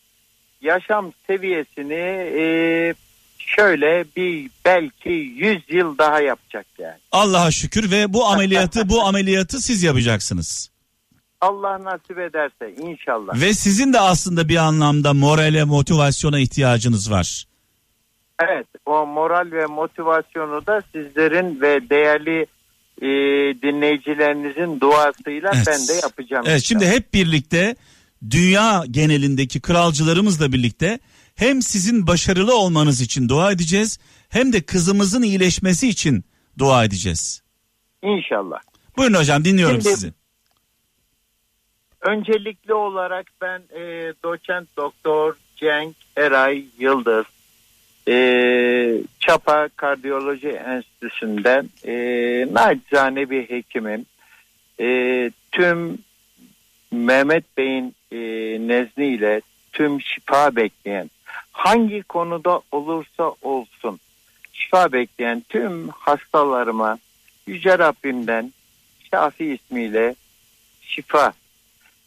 yaşam 0.61 1.11
seviyesini 1.27 1.93
e, 2.37 2.43
şöyle 3.37 4.05
bir 4.15 4.49
belki 4.65 5.09
100 5.09 5.61
yıl 5.69 5.97
daha 5.97 6.21
yapacak 6.21 6.65
yani. 6.79 6.97
Allah'a 7.11 7.51
şükür 7.51 7.91
ve 7.91 8.13
bu 8.13 8.25
ameliyatı 8.25 8.89
bu 8.89 9.01
ameliyatı 9.01 9.61
siz 9.61 9.83
yapacaksınız. 9.83 10.69
Allah 11.41 11.83
nasip 11.83 12.19
ederse 12.19 12.75
inşallah. 12.81 13.41
Ve 13.41 13.53
sizin 13.53 13.93
de 13.93 13.99
aslında 13.99 14.49
bir 14.49 14.55
anlamda 14.55 15.13
morale, 15.13 15.63
motivasyona 15.63 16.39
ihtiyacınız 16.39 17.11
var. 17.11 17.45
Evet 18.43 18.67
o 18.85 19.05
moral 19.05 19.51
ve 19.51 19.65
motivasyonu 19.65 20.65
da 20.67 20.81
sizlerin 20.91 21.61
ve 21.61 21.89
değerli 21.89 22.45
e, 23.01 23.07
dinleyicilerinizin 23.61 24.79
duasıyla 24.79 25.51
Evet. 25.55 25.67
ben 25.67 25.87
de 25.87 25.93
yapacağım. 25.93 26.43
Evet 26.47 26.61
şimdi 26.63 26.87
hep 26.87 27.13
birlikte 27.13 27.75
dünya 28.29 28.83
genelindeki 28.91 29.61
kralcılarımızla 29.61 30.51
birlikte 30.51 30.99
hem 31.35 31.61
sizin 31.61 32.07
başarılı 32.07 32.57
olmanız 32.57 33.01
için 33.01 33.29
dua 33.29 33.51
edeceğiz 33.51 33.99
hem 34.29 34.53
de 34.53 34.61
kızımızın 34.61 35.21
iyileşmesi 35.21 35.87
için 35.89 36.25
dua 36.57 36.83
edeceğiz. 36.85 37.41
İnşallah. 38.03 38.59
Buyurun 38.97 39.13
hocam 39.13 39.45
dinliyorum 39.45 39.81
Şimdi- 39.81 39.95
sizi. 39.95 40.13
Öncelikli 42.01 42.73
olarak 42.73 43.25
ben 43.41 43.59
e, 43.59 44.13
doçent 44.23 44.67
doktor 44.77 45.35
Cenk 45.55 45.95
Eray 46.17 46.65
Yıldız 46.79 47.25
e, 48.07 48.97
Çapa 49.19 49.69
Kardiyoloji 49.75 50.49
Enstitüsü'nden 50.49 51.69
e, 51.85 51.93
nacizane 52.53 53.29
bir 53.29 53.49
hekimim. 53.49 54.05
E, 54.79 55.31
tüm 55.51 55.97
Mehmet 56.91 57.57
Bey'in 57.57 57.95
e, 58.11 58.17
nezniyle 58.67 59.41
tüm 59.73 60.01
şifa 60.01 60.55
bekleyen 60.55 61.09
hangi 61.51 62.03
konuda 62.03 62.61
olursa 62.71 63.33
olsun 63.41 63.99
şifa 64.53 64.91
bekleyen 64.91 65.43
tüm 65.49 65.89
hastalarıma 65.89 66.97
Yüce 67.47 67.77
Rabbimden 67.79 68.53
Şafi 69.11 69.45
ismiyle 69.45 70.15
şifa 70.81 71.33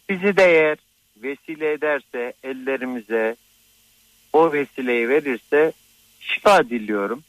bizi 0.08 0.36
de 0.36 0.44
eğer 0.44 0.78
vesile 1.22 1.72
ederse 1.72 2.32
ellerimize 2.42 3.36
o 4.32 4.52
vesileyi 4.52 5.08
verirse 5.08 5.72
şifa 6.28 6.64
diliyorum. 6.64 7.22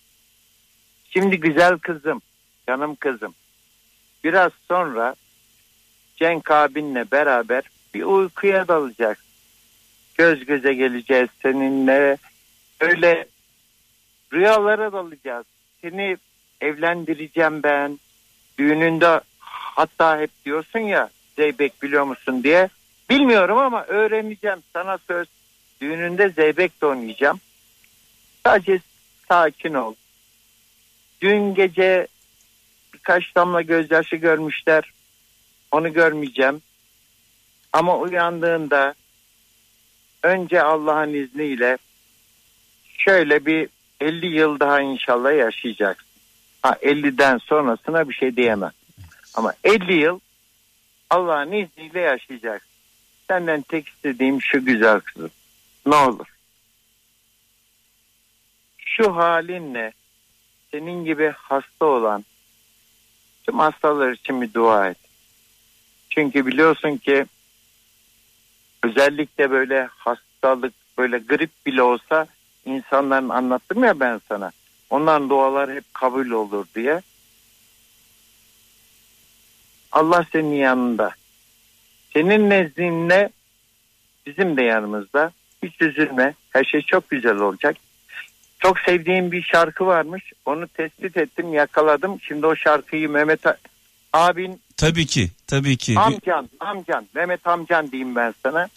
Şimdi 1.10 1.40
güzel 1.40 1.78
kızım, 1.78 2.22
canım 2.68 2.96
kızım. 2.96 3.36
Biraz 4.24 4.52
sonra 4.68 5.16
Cenk 6.16 6.52
abinle 6.52 7.12
beraber 7.12 7.64
bir 7.94 8.04
uykuya 8.04 8.68
dalacağız. 8.68 9.18
Göz 10.16 10.46
göze 10.46 10.74
geleceğiz 10.74 11.30
seninle. 11.42 12.18
Öyle 12.80 13.26
rüyalara 14.34 14.94
dalacağız. 14.94 15.46
Seni 15.82 16.18
evlendireceğim 16.62 17.64
ben. 17.64 18.00
Düğününde 18.58 19.22
hatta 19.76 20.20
hep 20.20 20.30
diyorsun 20.46 20.80
ya 20.80 21.10
Zeybek 21.36 21.84
biliyor 21.84 22.04
musun 22.04 22.44
diye. 22.44 22.70
Bilmiyorum 23.10 23.58
ama 23.58 23.86
öğreneceğim 23.86 24.64
sana 24.74 24.98
söz. 25.08 25.28
Düğününde 25.82 26.30
Zeybek 26.30 26.82
de 26.82 26.86
oynayacağım. 26.86 27.40
Sadece 28.46 28.80
sakin 29.30 29.74
ol. 29.74 29.96
Dün 31.22 31.54
gece 31.54 32.08
birkaç 32.94 33.36
damla 33.36 33.62
gözyaşı 33.62 34.16
görmüşler. 34.16 34.94
Onu 35.72 35.94
görmeyeceğim. 35.94 36.62
Ama 37.74 37.98
uyandığında 37.98 38.94
önce 40.24 40.62
Allah'ın 40.62 41.14
izniyle 41.14 41.78
şöyle 42.98 43.46
bir 43.46 43.70
50 44.02 44.26
yıl 44.26 44.60
daha 44.60 44.82
inşallah 44.82 45.38
yaşayacaksın. 45.38 46.08
Ha 46.62 46.78
50'den 46.82 47.38
sonrasına 47.38 48.10
bir 48.10 48.14
şey 48.14 48.36
diyemem. 48.36 48.72
Ama 49.34 49.54
50 49.64 49.94
yıl 49.94 50.20
Allah'ın 51.10 51.52
izniyle 51.52 52.00
yaşayacaksın. 52.00 52.70
Senden 53.28 53.62
tek 53.62 53.88
istediğim 53.88 54.42
şu 54.42 54.66
güzel 54.66 55.00
kızım. 55.00 55.32
Ne 55.86 55.96
olur. 55.96 56.28
Şu 59.02 59.16
halinle 59.16 59.94
senin 60.72 61.06
gibi 61.06 61.34
hasta 61.38 61.86
olan 61.86 62.26
tüm 63.44 63.60
hastalar 63.60 64.12
için 64.12 64.42
bir 64.42 64.54
dua 64.54 64.90
et. 64.90 64.98
Çünkü 66.10 66.46
biliyorsun 66.46 66.98
ki 66.98 67.26
özellikle 68.84 69.52
böyle 69.52 69.90
hastalık 69.98 70.74
böyle 70.98 71.18
grip 71.18 71.50
bile 71.66 71.82
olsa 71.82 72.28
insanların 72.66 73.30
anlattım 73.30 73.84
ya 73.84 74.00
ben 74.00 74.22
sana. 74.30 74.52
Onların 74.90 75.30
dualar 75.30 75.74
hep 75.74 75.94
kabul 75.94 76.30
olur 76.30 76.66
diye. 76.76 77.02
Allah 79.92 80.26
senin 80.32 80.54
yanında. 80.56 81.12
Senin 82.14 82.50
nezdinle 82.50 83.30
bizim 84.26 84.58
de 84.58 84.64
yanımızda. 84.64 85.32
Hiç 85.64 85.82
üzülme. 85.82 86.34
Her 86.50 86.64
şey 86.64 86.82
çok 86.82 87.10
güzel 87.10 87.38
olacak. 87.38 87.76
Çok 88.60 88.80
sevdiğim 88.80 89.32
bir 89.32 89.42
şarkı 89.42 89.86
varmış. 89.86 90.24
Onu 90.46 90.68
tespit 90.68 91.18
ettim, 91.18 91.54
yakaladım. 91.54 92.18
Şimdi 92.22 92.46
o 92.46 92.56
şarkıyı 92.56 93.10
Mehmet 93.10 93.40
abin, 94.14 94.62
Tabii 94.80 95.06
ki, 95.06 95.30
tabii 95.48 95.78
ki. 95.78 96.00
amcan, 96.00 96.50
amcan, 96.60 97.08
Mehmet 97.16 97.48
amcan 97.48 97.92
diyeyim 97.92 98.16
ben 98.16 98.34
sana. 98.44 98.68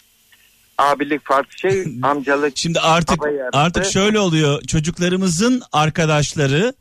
Abilik 0.77 1.25
farklı 1.25 1.57
şey, 1.57 1.85
amcalık. 2.03 2.57
Şimdi 2.57 2.79
artık 2.79 3.19
artık 3.53 3.85
şöyle 3.85 4.19
oluyor. 4.19 4.61
Çocuklarımızın 4.61 5.61
arkadaşları 5.71 6.73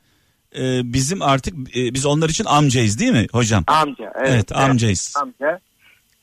e, 0.57 0.93
bizim 0.93 1.23
artık 1.23 1.55
e, 1.77 1.95
biz 1.95 2.07
onlar 2.07 2.29
için 2.29 2.45
amcayız 2.45 2.99
değil 2.99 3.13
mi 3.13 3.27
hocam? 3.33 3.65
Amca. 3.67 4.13
Evet, 4.17 4.29
Evet, 4.29 4.53
amcayız. 4.53 5.15
Amca. 5.17 5.61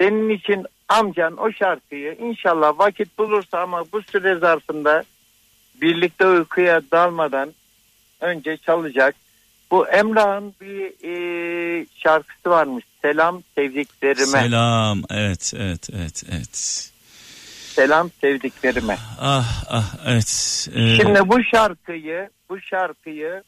Senin 0.02 0.30
için 0.30 0.66
amcan 0.90 1.38
o 1.38 1.52
şarkıyı 1.52 2.14
inşallah 2.14 2.80
vakit 2.80 3.18
bulursa 3.18 3.60
ama 3.60 3.84
bu 3.94 4.02
süre 4.02 4.36
zarfında 4.40 5.04
birlikte 5.82 6.28
uykuya 6.28 6.82
dalmadan 6.92 7.54
önce 8.22 8.58
çalacak. 8.58 9.16
Bu 9.72 9.88
Emrah'ın 9.88 10.54
bir 10.62 10.94
e, 11.04 11.86
şarkısı 11.96 12.50
varmış. 12.50 12.86
Selam 13.02 13.44
sevdiklerime. 13.56 14.26
Selam, 14.26 14.44
Selam. 14.44 15.02
Evet, 15.10 15.54
evet, 15.58 15.90
evet, 15.94 16.24
evet. 16.32 16.92
sevdiklerime. 18.22 18.98
Ah, 19.20 19.64
ah, 19.70 19.96
evet. 20.08 20.68
Ee, 20.76 20.96
Şimdi 20.96 21.30
bu 21.30 21.44
şarkıyı, 21.44 22.30
bu 22.50 22.62
şarkıyı 22.62 23.44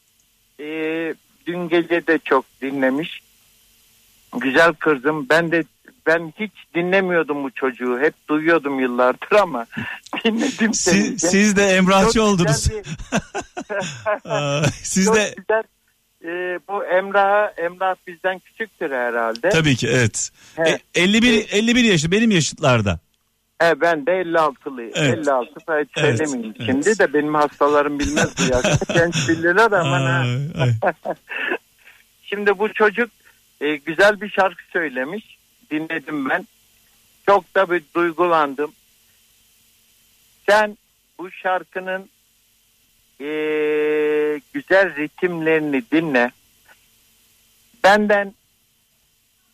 e, 0.60 0.64
dün 1.46 1.68
gece 1.68 2.06
de 2.06 2.18
çok 2.24 2.44
dinlemiş. 2.62 3.20
Güzel 4.36 4.72
kızım. 4.72 5.28
Ben 5.28 5.52
de 5.52 5.64
ben 6.06 6.32
hiç 6.38 6.52
dinlemiyordum 6.74 7.44
bu 7.44 7.50
çocuğu. 7.50 7.98
Hep 8.00 8.14
duyuyordum 8.28 8.80
yıllardır 8.80 9.32
ama 9.42 9.66
dinledim 10.24 10.74
seni. 10.74 11.02
siz, 11.18 11.30
siz 11.30 11.56
de 11.56 11.64
Emrahçı 11.64 12.12
Çok 12.12 12.24
oldunuz. 12.28 12.70
bir- 12.70 12.82
siz 14.82 15.04
Çok 15.06 15.16
de 15.16 15.34
güzel. 15.36 15.62
Ee, 16.24 16.58
bu 16.68 16.84
Emrah 16.84 17.48
Emrah 17.58 17.94
bizden 18.06 18.38
küçüktür 18.38 18.90
herhalde. 18.90 19.48
tabii 19.50 19.76
ki 19.76 19.88
evet. 19.88 20.30
He. 20.56 20.70
E, 20.70 20.78
51 21.02 21.46
51 21.52 21.84
yaşlı 21.84 22.10
benim 22.10 22.30
yaşıtlarda. 22.30 22.98
He, 23.62 23.80
ben 23.80 24.06
de 24.06 24.10
56'lıyım. 24.10 24.92
Evet. 24.94 25.18
56 25.18 25.50
hiç 25.50 25.64
Evet, 25.68 25.88
söylemeyeyim. 26.18 26.54
evet. 26.58 26.66
Şimdi 26.70 26.98
de 26.98 27.12
benim 27.14 27.34
hastalarım 27.34 27.98
bilmez 27.98 28.30
bu 28.38 28.42
yaşta. 28.42 28.94
Genç 28.94 29.28
bilirler 29.28 29.72
ama 29.72 30.00
ha. 30.00 30.24
Şimdi 32.22 32.58
bu 32.58 32.72
çocuk 32.72 33.10
e, 33.60 33.76
güzel 33.76 34.20
bir 34.20 34.30
şarkı 34.30 34.62
söylemiş. 34.72 35.38
Dinledim 35.72 36.28
ben. 36.28 36.46
Çok 37.26 37.54
da 37.54 37.70
bir 37.70 37.82
duygulandım. 37.94 38.72
Sen 40.48 40.78
bu 41.18 41.30
şarkının 41.30 42.08
e, 43.20 43.26
güzel 44.52 44.96
ritimlerini 44.96 45.82
dinle. 45.92 46.32
Benden 47.84 48.34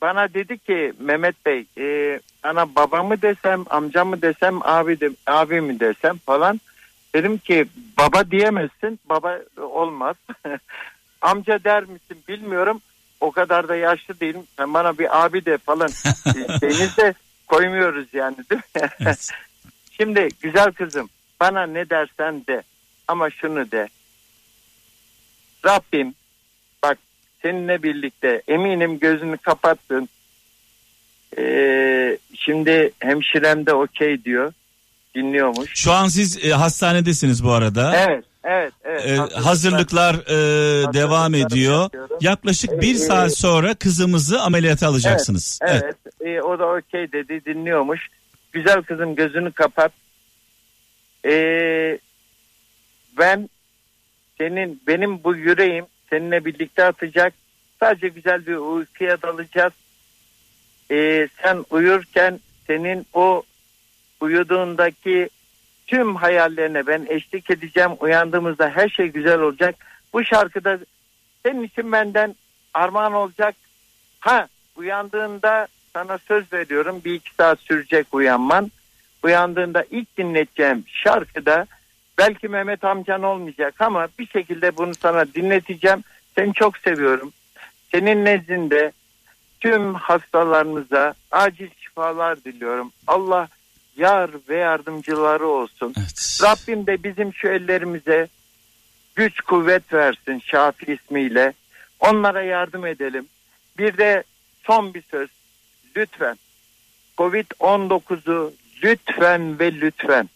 bana 0.00 0.34
dedi 0.34 0.58
ki 0.58 0.92
Mehmet 0.98 1.46
Bey 1.46 1.64
e, 1.78 2.20
ana 2.42 2.74
babamı 2.74 3.22
desem 3.22 3.64
amcamı 3.70 4.22
desem 4.22 4.58
abi 4.62 5.00
de, 5.00 5.10
abi 5.26 5.60
mi 5.60 5.80
desem 5.80 6.18
falan. 6.18 6.60
Dedim 7.14 7.38
ki 7.38 7.66
baba 7.98 8.30
diyemezsin 8.30 9.00
baba 9.08 9.40
olmaz. 9.56 10.16
Amca 11.20 11.64
der 11.64 11.82
misin 11.82 12.22
bilmiyorum. 12.28 12.80
O 13.20 13.30
kadar 13.30 13.68
da 13.68 13.76
yaşlı 13.76 14.20
değilim. 14.20 14.42
Sen 14.56 14.74
bana 14.74 14.98
bir 14.98 15.24
abi 15.24 15.44
de 15.44 15.58
falan. 15.58 15.88
Deniz 16.62 16.96
de 16.96 17.14
koymuyoruz 17.46 18.06
yani 18.12 18.36
değil 18.50 18.62
mi? 18.74 18.88
Evet. 19.00 19.30
Şimdi 19.90 20.28
güzel 20.40 20.72
kızım 20.72 21.08
bana 21.40 21.66
ne 21.66 21.90
dersen 21.90 22.46
de 22.46 22.62
ama 23.08 23.30
şunu 23.30 23.70
de. 23.70 23.88
Rabbim 25.66 26.14
bak 26.82 26.98
seninle 27.42 27.82
birlikte 27.82 28.42
eminim 28.48 28.98
gözünü 28.98 29.38
kapattın. 29.38 30.08
Ee, 31.38 32.18
şimdi 32.34 32.92
hemşirem 33.00 33.66
de 33.66 33.72
okey 33.72 34.24
diyor. 34.24 34.52
Dinliyormuş. 35.14 35.70
Şu 35.74 35.92
an 35.92 36.08
siz 36.08 36.44
e, 36.44 36.50
hastanedesiniz 36.50 37.44
bu 37.44 37.52
arada. 37.52 37.96
Evet, 37.96 38.24
evet, 38.44 38.72
evet. 38.84 39.06
E, 39.06 39.16
hazırlıklar 39.16 40.14
e, 40.14 40.92
devam 40.92 41.34
ediyor. 41.34 41.82
yapıyorum. 41.82 42.16
Yaklaşık 42.20 42.82
bir 42.82 42.94
Ee, 42.94 42.98
saat 42.98 43.38
sonra 43.38 43.74
kızımızı 43.74 44.40
ameliyata 44.40 44.88
alacaksınız. 44.88 45.58
Evet, 45.62 45.96
e, 46.20 46.40
o 46.42 46.58
da 46.58 46.66
okey 46.66 47.12
dedi 47.12 47.44
dinliyormuş. 47.44 48.08
Güzel 48.52 48.82
kızım 48.82 49.14
gözünü 49.14 49.52
kapat. 49.52 49.92
Ee, 51.24 51.98
ben 53.18 53.48
senin 54.38 54.82
benim 54.86 55.24
bu 55.24 55.34
yüreğim 55.34 55.86
seninle 56.10 56.44
birlikte 56.44 56.84
atacak. 56.84 57.34
Sadece 57.80 58.08
güzel 58.08 58.46
bir 58.46 58.56
uykuya 58.56 59.22
dalacağız. 59.22 59.72
Ee, 60.90 61.28
sen 61.42 61.64
uyurken 61.70 62.40
senin 62.66 63.06
o 63.14 63.42
uyuduğundaki 64.20 65.28
tüm 65.88 66.16
hayallerine 66.16 66.86
ben 66.86 67.06
eşlik 67.08 67.50
edeceğim. 67.50 67.90
Uyandığımızda 68.00 68.70
her 68.70 68.88
şey 68.88 69.06
güzel 69.06 69.40
olacak. 69.40 69.74
Bu 70.12 70.24
şarkıda 70.24 70.78
senin 71.46 71.62
için 71.62 71.92
benden 71.92 72.34
armağan 72.74 73.12
olacak. 73.12 73.54
Ha 74.20 74.48
uyandığında 74.76 75.68
sana 75.94 76.18
söz 76.18 76.52
veriyorum 76.52 77.00
bir 77.04 77.14
iki 77.14 77.34
saat 77.34 77.60
sürecek 77.60 78.06
uyanman. 78.12 78.70
Uyandığında 79.22 79.84
ilk 79.90 80.18
dinleteceğim 80.18 80.84
şarkıda 80.86 81.66
belki 82.18 82.48
Mehmet 82.48 82.84
amcan 82.84 83.22
olmayacak 83.22 83.80
ama 83.80 84.08
bir 84.18 84.26
şekilde 84.26 84.76
bunu 84.76 84.94
sana 84.94 85.26
dinleteceğim. 85.26 86.04
Seni 86.34 86.54
çok 86.54 86.78
seviyorum. 86.78 87.32
Senin 87.92 88.24
nezdinde 88.24 88.92
tüm 89.60 89.94
hastalarımıza 89.94 91.14
acil 91.30 91.68
şifalar 91.80 92.44
diliyorum. 92.44 92.92
Allah 93.06 93.48
yar 93.98 94.30
ve 94.48 94.56
yardımcıları 94.56 95.46
olsun. 95.46 95.94
Evet. 95.98 96.40
Rabbim 96.42 96.86
de 96.86 97.02
bizim 97.02 97.34
şu 97.34 97.48
ellerimize 97.48 98.28
güç 99.14 99.40
kuvvet 99.40 99.92
versin 99.92 100.42
Şafi 100.44 100.92
ismiyle. 100.92 101.52
Onlara 102.00 102.42
yardım 102.42 102.86
edelim. 102.86 103.26
Bir 103.78 103.98
de 103.98 104.24
son 104.64 104.94
bir 104.94 105.02
söz. 105.10 105.28
Lütfen 105.96 106.38
Covid-19'u 107.18 108.54
lütfen 108.82 109.58
ve 109.58 109.72
lütfen 109.72 110.28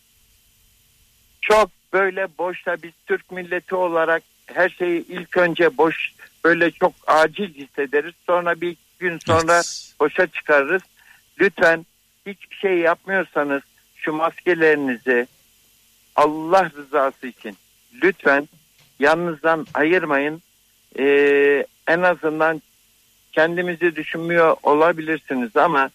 çok 1.41 1.71
böyle 1.93 2.27
boşta 2.39 2.77
biz 2.83 2.93
Türk 3.07 3.33
milleti 3.33 3.75
olarak 3.75 4.23
her 4.47 4.69
şeyi 4.69 5.07
ilk 5.09 5.37
önce 5.37 5.77
boş 5.79 6.13
böyle 6.45 6.71
çok 6.71 6.93
acil 7.07 7.55
hissederiz. 7.55 8.15
Sonra 8.27 8.61
bir 8.61 8.77
gün 8.99 9.19
sonra 9.27 9.55
Evet. 9.55 9.95
boşa 10.01 10.27
çıkarırız. 10.27 10.83
Lütfen 11.41 11.87
hiçbir 12.27 12.57
şey 12.57 12.79
yapmıyorsanız 12.79 13.63
şu 13.97 14.13
maskelerinizi 14.13 15.27
Allah 16.17 16.71
rızası 16.77 17.27
için 17.27 17.57
lütfen 18.03 18.49
yanınızdan 18.99 19.67
ayırmayın. 19.75 20.43
Ee, 20.99 21.67
en 21.87 22.03
azından 22.03 22.63
kendimizi 23.33 23.97
düşünmüyor 23.97 24.57
olabilirsiniz 24.63 25.57
ama 25.57 25.91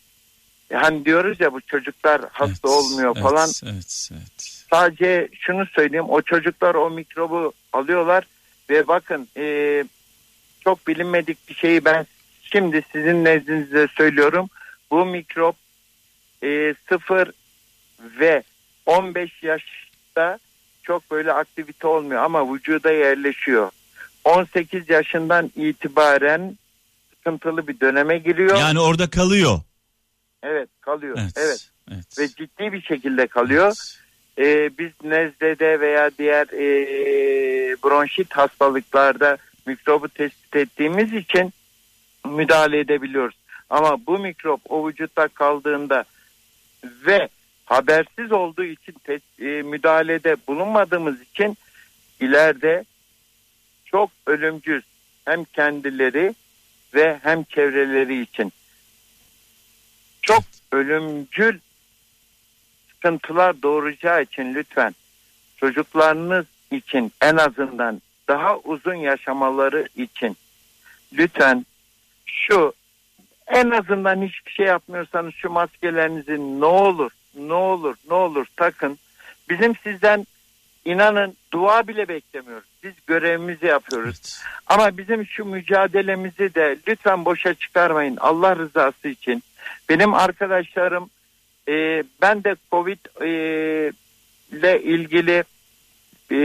hani 0.74 1.06
diyoruz 1.06 1.40
ya 1.40 1.54
bu 1.54 1.62
çocuklar 1.62 2.22
hasta 2.32 2.68
Evet, 2.70 2.78
olmuyor 2.78 3.14
evet, 3.16 3.24
falan. 3.24 3.50
Evet, 3.64 4.10
evet. 4.12 4.64
Sadece 4.70 5.30
şunu 5.40 5.66
söyleyeyim 5.66 6.10
o 6.10 6.22
çocuklar 6.22 6.76
o 6.76 6.90
mikrobu 6.90 7.54
alıyorlar 7.74 8.28
ve 8.70 8.88
bakın 8.88 9.28
e, 9.38 9.84
çok 10.60 10.88
bilinmedik 10.88 11.50
bir 11.50 11.56
şeyi 11.56 11.86
ben 11.86 12.08
şimdi 12.42 12.84
sizin 12.92 13.24
nezdinizde 13.24 13.88
söylüyorum. 13.88 14.50
Bu 14.92 15.06
mikrop 15.06 15.56
e, 16.44 16.76
0 16.90 17.32
ve 18.00 18.44
15 18.86 19.44
yaşta 19.44 20.40
çok 20.84 21.12
böyle 21.12 21.34
aktivite 21.34 21.88
olmuyor 21.88 22.24
ama 22.24 22.54
vücuda 22.54 22.92
yerleşiyor. 22.92 23.72
18 24.24 24.90
yaşından 24.90 25.52
itibaren 25.56 26.58
sıkıntılı 27.10 27.68
bir 27.68 27.80
döneme 27.80 28.18
giriyor. 28.18 28.58
Yani 28.58 28.80
orada 28.80 29.10
kalıyor. 29.10 29.60
evet 30.44 30.70
kalıyor. 30.82 31.18
Evet. 31.22 31.34
evet 31.38 31.72
Evet. 31.92 32.20
ve 32.20 32.28
ciddi 32.28 32.74
bir 32.74 32.82
şekilde 32.82 33.28
kalıyor. 33.28 33.74
Ee, 34.38 34.70
biz 34.78 34.92
nezlede 35.04 35.80
veya 35.80 36.12
diğer 36.18 36.48
e, 36.48 36.68
bronşit 37.84 38.34
hastalıklarda 38.34 39.38
mikrobu 39.66 40.10
tespit 40.10 40.56
ettiğimiz 40.56 41.14
için 41.14 41.54
müdahale 42.26 42.80
edebiliyoruz. 42.80 43.36
Ama 43.70 44.06
bu 44.08 44.20
mikrop 44.20 44.62
o 44.70 44.88
vücutta 44.88 45.28
kaldığında 45.28 46.04
ve 46.84 47.30
habersiz 47.66 48.32
olduğu 48.32 48.64
için 48.64 48.96
e, 49.40 49.46
müdahalede 49.46 50.36
bulunmadığımız 50.48 51.22
için 51.22 51.58
ileride 52.20 52.86
çok 53.86 54.12
ölümcül 54.26 54.82
hem 55.26 55.44
kendileri 55.44 56.36
ve 56.94 57.20
hem 57.24 57.44
çevreleri 57.44 58.22
için 58.22 58.54
çok 60.22 60.44
ölümcül 60.72 61.60
sıkıntılar 62.94 63.62
doğuracağı 63.62 64.24
için 64.24 64.54
lütfen 64.54 64.96
çocuklarınız 65.58 66.46
için 66.72 67.12
en 67.22 67.38
azından 67.38 68.02
daha 68.28 68.58
uzun 68.58 68.96
yaşamaları 68.96 69.88
için 69.96 70.38
lütfen 71.14 71.66
şu 72.26 72.74
en 73.48 73.70
azından 73.70 74.22
hiçbir 74.22 74.52
şey 74.52 74.66
yapmıyorsanız 74.66 75.34
şu 75.34 75.50
maskelerinizi 75.50 76.60
ne 76.62 76.66
olur 76.66 77.12
ne 77.38 77.54
olur 77.54 77.96
ne 78.10 78.14
olur 78.14 78.46
takın. 78.56 78.98
Bizim 79.50 79.76
sizden 79.76 80.28
inanın 80.86 81.38
dua 81.54 81.88
bile 81.88 82.08
beklemiyoruz. 82.08 82.68
Biz 82.84 82.94
görevimizi 83.08 83.66
yapıyoruz. 83.66 84.08
Evet. 84.08 84.42
Ama 84.68 84.98
bizim 84.98 85.26
şu 85.26 85.46
mücadelemizi 85.46 86.56
de 86.56 86.78
lütfen 86.88 87.26
boşa 87.26 87.54
çıkarmayın 87.54 88.18
Allah 88.18 88.56
rızası 88.56 89.08
için. 89.08 89.44
Benim 89.90 90.14
arkadaşlarım 90.14 91.10
e, 91.68 92.04
ben 92.22 92.44
de 92.44 92.56
Covid 92.72 93.22
e, 93.22 93.30
ile 94.52 94.84
ilgili 94.84 95.44
e, 96.32 96.38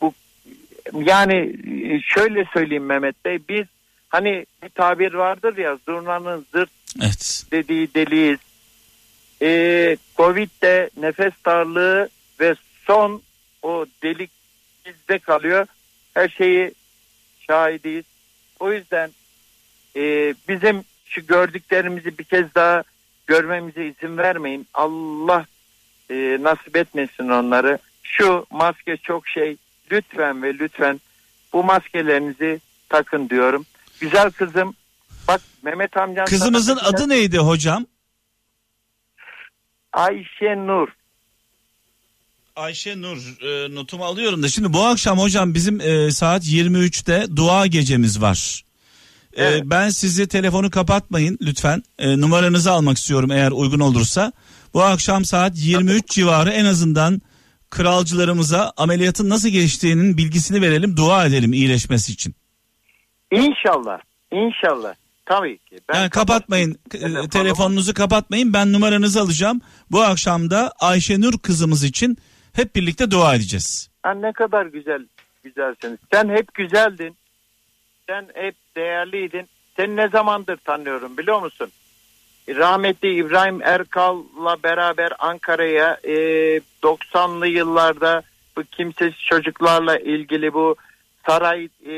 bu 0.00 0.14
yani 0.94 1.56
e, 1.90 2.00
şöyle 2.00 2.44
söyleyeyim 2.44 2.86
Mehmet 2.86 3.24
Bey 3.24 3.38
biz 3.48 3.66
hani 4.10 4.46
bir 4.62 4.68
tabir 4.68 5.14
vardır 5.14 5.56
ya 5.56 5.78
zurnanın 5.86 6.46
zırt 6.52 6.70
Evet. 7.02 7.44
dediği 7.52 7.94
deliyiz. 7.94 8.38
Ee, 9.42 9.96
Covid'de 10.16 10.90
nefes 10.96 11.32
darlığı 11.46 12.08
ve 12.40 12.54
son 12.86 13.22
o 13.62 13.86
delik 14.02 14.30
bizde 14.86 15.18
kalıyor. 15.18 15.66
Her 16.14 16.28
şeyi 16.28 16.74
şahidiyiz. 17.46 18.04
O 18.60 18.72
yüzden 18.72 19.10
e, 19.96 20.34
bizim 20.48 20.84
şu 21.06 21.26
gördüklerimizi 21.26 22.18
bir 22.18 22.24
kez 22.24 22.54
daha 22.54 22.82
görmemize 23.26 23.86
izin 23.86 24.16
vermeyin. 24.16 24.66
Allah 24.74 25.46
e, 26.10 26.38
nasip 26.40 26.76
etmesin 26.76 27.28
onları. 27.28 27.78
Şu 28.02 28.46
maske 28.50 28.96
çok 28.96 29.28
şey. 29.28 29.56
Lütfen 29.92 30.42
ve 30.42 30.54
lütfen 30.58 31.00
bu 31.52 31.64
maskelerinizi 31.64 32.60
takın 32.88 33.28
diyorum. 33.28 33.66
Güzel 34.00 34.30
kızım. 34.30 34.74
Bak 35.28 35.40
Mehmet 35.62 35.96
amcan 35.96 36.14
sana 36.14 36.24
Kızımızın 36.24 36.74
güzel- 36.74 36.88
adı 36.88 37.08
neydi 37.08 37.38
hocam? 37.38 37.86
Ayşe 39.92 40.56
Nur. 40.56 40.88
Ayşe 42.56 43.00
Nur 43.00 43.16
e, 43.42 43.74
notumu 43.74 44.04
alıyorum 44.04 44.42
da 44.42 44.48
şimdi 44.48 44.72
bu 44.72 44.86
akşam 44.86 45.18
hocam 45.18 45.54
bizim 45.54 45.80
e, 45.80 46.10
saat 46.10 46.44
23'te 46.44 47.36
dua 47.36 47.66
gecemiz 47.66 48.20
var. 48.22 48.64
E, 49.32 49.44
Evet. 49.44 49.62
ben 49.64 49.88
sizi 49.88 50.28
telefonu 50.28 50.70
kapatmayın 50.70 51.38
lütfen. 51.42 51.82
E, 51.98 52.20
numaranızı 52.20 52.70
almak 52.72 52.98
istiyorum 52.98 53.30
eğer 53.30 53.50
uygun 53.50 53.80
olursa. 53.80 54.32
Bu 54.74 54.82
akşam 54.82 55.24
saat 55.24 55.52
23 55.56 56.08
civarı 56.10 56.50
en 56.50 56.64
azından 56.64 57.22
kralcılarımıza 57.70 58.72
ameliyatın 58.76 59.28
nasıl 59.28 59.48
geçtiğinin 59.48 60.16
bilgisini 60.16 60.62
verelim, 60.62 60.96
dua 60.96 61.26
edelim 61.26 61.52
iyileşmesi 61.52 62.12
için. 62.12 62.34
İnşallah. 63.30 64.00
İnşallah. 64.32 64.94
Tabii 65.26 65.58
ki. 65.58 65.76
Ben 65.88 65.94
Yani 65.94 66.10
kapatmayın 66.10 66.70
e, 66.94 66.98
Telefonumu- 66.98 67.28
telefonunuzu 67.28 67.94
kapatmayın. 67.94 68.52
Ben 68.52 68.72
numaranızı 68.72 69.20
alacağım. 69.20 69.60
Bu 69.90 70.00
akşam 70.02 70.50
da 70.50 70.72
Ayşenur 70.80 71.38
kızımız 71.38 71.84
için 71.84 72.16
hep 72.52 72.76
birlikte 72.76 73.10
dua 73.10 73.34
edeceğiz. 73.34 73.90
Ha, 74.02 74.14
ne 74.14 74.32
kadar 74.32 74.66
güzel 74.66 75.06
güzelsiniz. 75.44 75.98
Sen 76.12 76.28
hep 76.28 76.54
güzeldin. 76.54 77.16
Sen 78.08 78.26
hep 78.34 78.54
değerliydin. 78.76 79.48
Seni 79.76 79.96
ne 79.96 80.08
zamandır 80.08 80.56
tanıyorum 80.56 81.18
biliyor 81.18 81.42
musun? 81.42 81.68
Rahmetli 82.48 83.14
İbrahim 83.14 83.62
Erkal'la 83.62 84.56
beraber 84.62 85.12
Ankara'ya 85.18 85.98
e, 86.04 86.14
90'lı 86.82 87.46
yıllarda 87.46 88.22
bu 88.56 88.62
kimsesiz 88.62 89.18
çocuklarla 89.30 89.98
ilgili 89.98 90.52
bu 90.54 90.76
saray 91.26 91.64
e, 91.64 91.94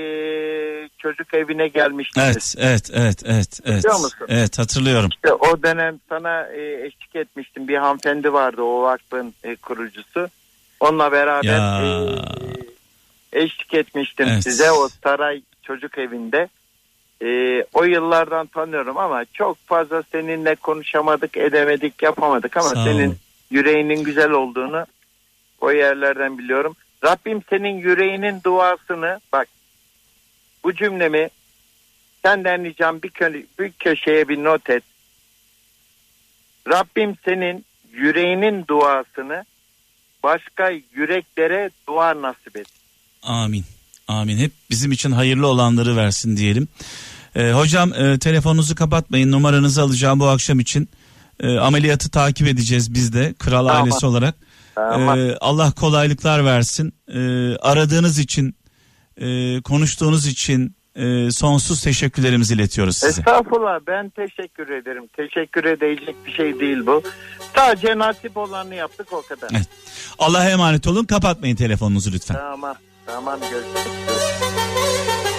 çocuk 0.99 1.35
evine 1.35 1.69
gelmiştiniz. 1.69 2.55
Evet, 2.59 2.71
evet, 2.71 2.91
evet, 2.95 3.23
evet, 3.27 3.61
evet. 3.65 3.79
Biliyor 3.85 4.01
musun? 4.01 4.27
Evet, 4.29 4.59
hatırlıyorum. 4.59 5.11
İşte 5.15 5.33
o 5.33 5.63
dönem 5.63 6.01
sana 6.09 6.47
e, 6.47 6.87
eşlik 6.87 7.17
etmiştim. 7.17 7.69
Bir 7.69 7.77
hanımefendi 7.77 8.33
vardı 8.33 8.63
o 8.63 8.83
vakfın 8.83 9.35
e, 9.45 9.57
kurucusu. 9.57 10.29
Onunla 10.81 11.13
beraber 11.13 11.49
Ya. 11.49 11.83
e, 13.33 13.43
eşlik 13.43 13.75
etmiştim 13.75 14.29
Evet. 14.31 14.43
size 14.43 14.71
o 14.71 14.89
saray 15.05 15.43
çocuk 15.63 15.99
evinde. 15.99 16.49
E, 17.25 17.65
o 17.75 17.85
yıllardan 17.85 18.47
tanıyorum 18.47 18.99
ama 18.99 19.25
çok 19.33 19.59
fazla 19.67 20.03
seninle 20.13 20.55
konuşamadık, 20.55 21.37
edemedik, 21.37 22.03
yapamadık 22.03 22.57
ama 22.57 22.69
Sağ 22.69 22.81
ol. 22.81 22.85
senin 22.85 23.17
yüreğinin 23.51 24.05
güzel 24.05 24.31
olduğunu 24.31 24.87
o 25.61 25.71
yerlerden 25.71 26.39
biliyorum. 26.39 26.77
Rabbim 27.05 27.43
senin 27.51 27.79
yüreğinin 27.79 28.41
duasını 28.45 29.21
bak 29.33 29.49
bu 30.65 30.75
cümlemi 30.75 31.29
senden 32.25 32.65
ricam 32.65 33.03
bir, 33.03 33.11
kö- 33.11 33.47
bir 33.59 33.73
köşeye 33.73 34.29
bir 34.29 34.45
not 34.45 34.71
et. 34.71 34.83
Rabbim 36.69 37.17
senin 37.25 37.65
yüreğinin 37.93 38.67
duasını 38.67 39.45
başka 40.23 40.71
yüreklere 40.95 41.71
dua 41.89 42.23
nasip 42.23 42.57
et. 42.57 42.67
Amin. 43.23 43.65
Amin. 44.09 44.39
Hep 44.39 44.53
bizim 44.71 44.93
için 44.93 45.13
hayırlı 45.13 45.47
olanları 45.47 45.97
versin 45.97 46.37
diyelim. 46.37 46.69
Ee, 47.37 47.51
hocam 47.53 47.93
e, 47.95 48.19
telefonunuzu 48.19 48.75
kapatmayın. 48.75 49.33
Numaranızı 49.33 49.83
alacağım 49.83 50.21
bu 50.21 50.29
akşam 50.29 50.61
için. 50.61 50.89
E, 51.41 51.59
ameliyatı 51.59 52.11
takip 52.11 52.49
edeceğiz 52.49 52.95
biz 52.95 53.13
de 53.13 53.35
kral 53.39 53.67
Tamam. 53.67 53.83
ailesi 53.83 54.07
olarak. 54.07 54.35
Tamam. 54.75 55.19
Ee, 55.19 55.37
Allah 55.41 55.73
kolaylıklar 55.73 56.45
versin. 56.45 56.95
Ee, 57.09 57.57
aradığınız 57.57 58.19
için, 58.19 58.57
e, 59.17 59.61
konuştuğunuz 59.63 60.27
için 60.27 60.77
e, 60.97 61.31
sonsuz 61.31 61.83
teşekkürlerimizi 61.83 62.55
iletiyoruz 62.55 62.97
size. 62.97 63.21
Estağfurullah 63.21 63.81
ben 63.87 64.11
teşekkür 64.11 64.69
ederim. 64.69 65.05
Teşekkür 65.17 65.65
edecek 65.65 66.17
bir 66.27 66.33
şey 66.33 66.61
değil 66.61 66.87
bu. 66.87 67.03
Sadece 67.57 67.99
nasip 67.99 68.37
olanı 68.37 68.75
yaptık 68.75 69.13
o 69.13 69.23
kadar. 69.23 69.49
Evet. 69.53 69.69
Allah'a 70.19 70.51
emanet 70.51 70.87
olun. 70.87 71.05
Kapatmayın 71.05 71.57
telefonunuzu 71.57 72.13
lütfen. 72.13 72.37
Tamam. 72.37 72.77
Tamam 73.07 73.41
görüşürüz. 73.41 73.93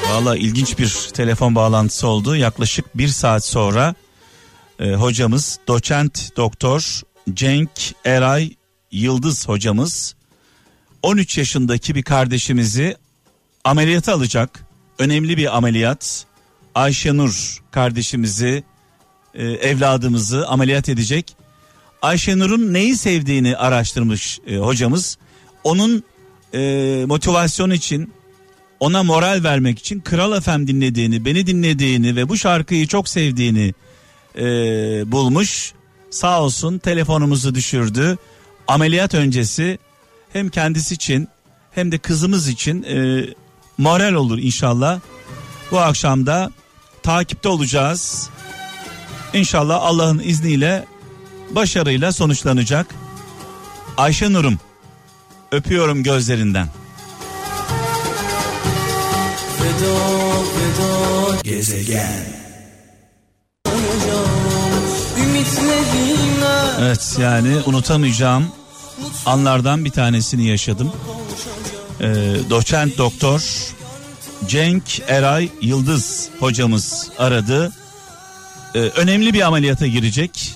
Valla 0.09 0.37
ilginç 0.37 0.79
bir 0.79 1.09
telefon 1.13 1.55
bağlantısı 1.55 2.07
oldu. 2.07 2.35
Yaklaşık 2.35 2.97
bir 2.97 3.07
saat 3.07 3.45
sonra 3.45 3.95
e, 4.79 4.93
hocamız 4.93 5.59
doçent 5.67 6.37
doktor 6.37 7.01
Cenk 7.33 7.69
Eray 8.05 8.51
Yıldız 8.93 9.47
hocamız 9.47 10.15
13 11.01 11.37
yaşındaki 11.37 11.95
bir 11.95 12.03
kardeşimizi 12.03 12.95
ameliyata 13.63 14.13
alacak. 14.13 14.65
Önemli 14.99 15.37
bir 15.37 15.57
ameliyat. 15.57 16.25
Ayşenur 16.75 17.63
kardeşimizi 17.71 18.63
e, 19.33 19.43
evladımızı 19.45 20.47
ameliyat 20.47 20.89
edecek. 20.89 21.35
Ayşenur'un 22.01 22.73
neyi 22.73 22.95
sevdiğini 22.95 23.57
araştırmış 23.57 24.39
e, 24.47 24.57
hocamız. 24.57 25.17
Onun 25.63 26.03
e, 26.53 27.03
motivasyon 27.07 27.69
için 27.69 28.13
ona 28.79 29.03
moral 29.03 29.43
vermek 29.43 29.79
için 29.79 29.99
Kral 29.99 30.41
FM 30.41 30.67
dinlediğini, 30.67 31.25
beni 31.25 31.47
dinlediğini 31.47 32.15
ve 32.15 32.29
bu 32.29 32.37
şarkıyı 32.37 32.87
çok 32.87 33.09
sevdiğini 33.09 33.73
e, 34.37 34.43
bulmuş. 35.11 35.73
Sağ 36.09 36.41
olsun 36.41 36.77
telefonumuzu 36.77 37.55
düşürdü. 37.55 38.17
Ameliyat 38.67 39.13
öncesi 39.13 39.79
hem 40.33 40.49
kendisi 40.49 40.93
için 40.93 41.27
hem 41.71 41.91
de 41.91 41.97
kızımız 41.97 42.47
için 42.47 42.83
e, 42.83 43.25
moral 43.77 44.13
olur 44.13 44.37
inşallah. 44.37 44.99
Bu 45.71 45.79
akşam 45.79 46.25
da 46.25 46.51
takipte 47.03 47.49
olacağız. 47.49 48.29
İnşallah 49.33 49.81
Allah'ın 49.81 50.19
izniyle 50.19 50.85
başarıyla 51.51 52.11
sonuçlanacak. 52.11 52.95
Ayşe 53.97 54.33
Nur'um 54.33 54.59
öpüyorum 55.51 56.03
gözlerinden. 56.03 56.67
Gezegen 61.43 62.43
Evet 66.79 67.15
yani 67.19 67.57
unutamayacağım 67.65 68.47
anlardan 69.25 69.85
bir 69.85 69.89
tanesini 69.89 70.47
yaşadım. 70.47 70.91
Ee, 72.01 72.05
doçent 72.49 72.97
doktor 72.97 73.41
Cenk 74.47 75.01
Eray 75.07 75.49
Yıldız 75.61 76.29
hocamız 76.39 77.09
aradı. 77.17 77.71
Ee, 78.75 78.79
önemli 78.79 79.33
bir 79.33 79.41
ameliyata 79.41 79.87
girecek. 79.87 80.55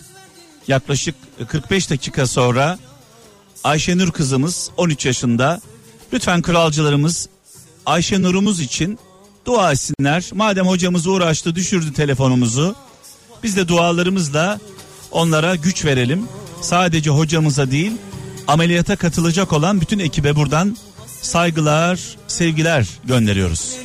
Yaklaşık 0.68 1.16
45 1.48 1.90
dakika 1.90 2.28
sonra 2.28 2.80
Ayşenur 3.64 4.12
kızımız 4.12 4.72
13 4.78 5.06
yaşında. 5.06 5.62
Lütfen 6.14 6.42
kralcılarımız 6.42 7.30
Ayşenur'umuz 7.86 8.60
için 8.60 9.00
dua 9.46 9.72
etsinler. 9.72 10.30
Madem 10.34 10.68
hocamız 10.68 11.08
uğraştı 11.08 11.56
düşürdü 11.56 11.94
telefonumuzu. 11.94 12.76
Biz 13.44 13.58
de 13.58 13.68
dualarımızla 13.68 14.60
onlara 15.12 15.56
güç 15.56 15.86
verelim. 15.86 16.24
Sadece 16.62 17.10
hocamıza 17.10 17.72
değil 17.72 17.92
ameliyata 18.48 18.96
katılacak 18.96 19.54
olan 19.54 19.82
bütün 19.82 20.00
ekibe 20.00 20.36
buradan 20.36 20.78
saygılar, 21.22 22.00
sevgiler 22.28 22.88
gönderiyoruz. 23.06 23.78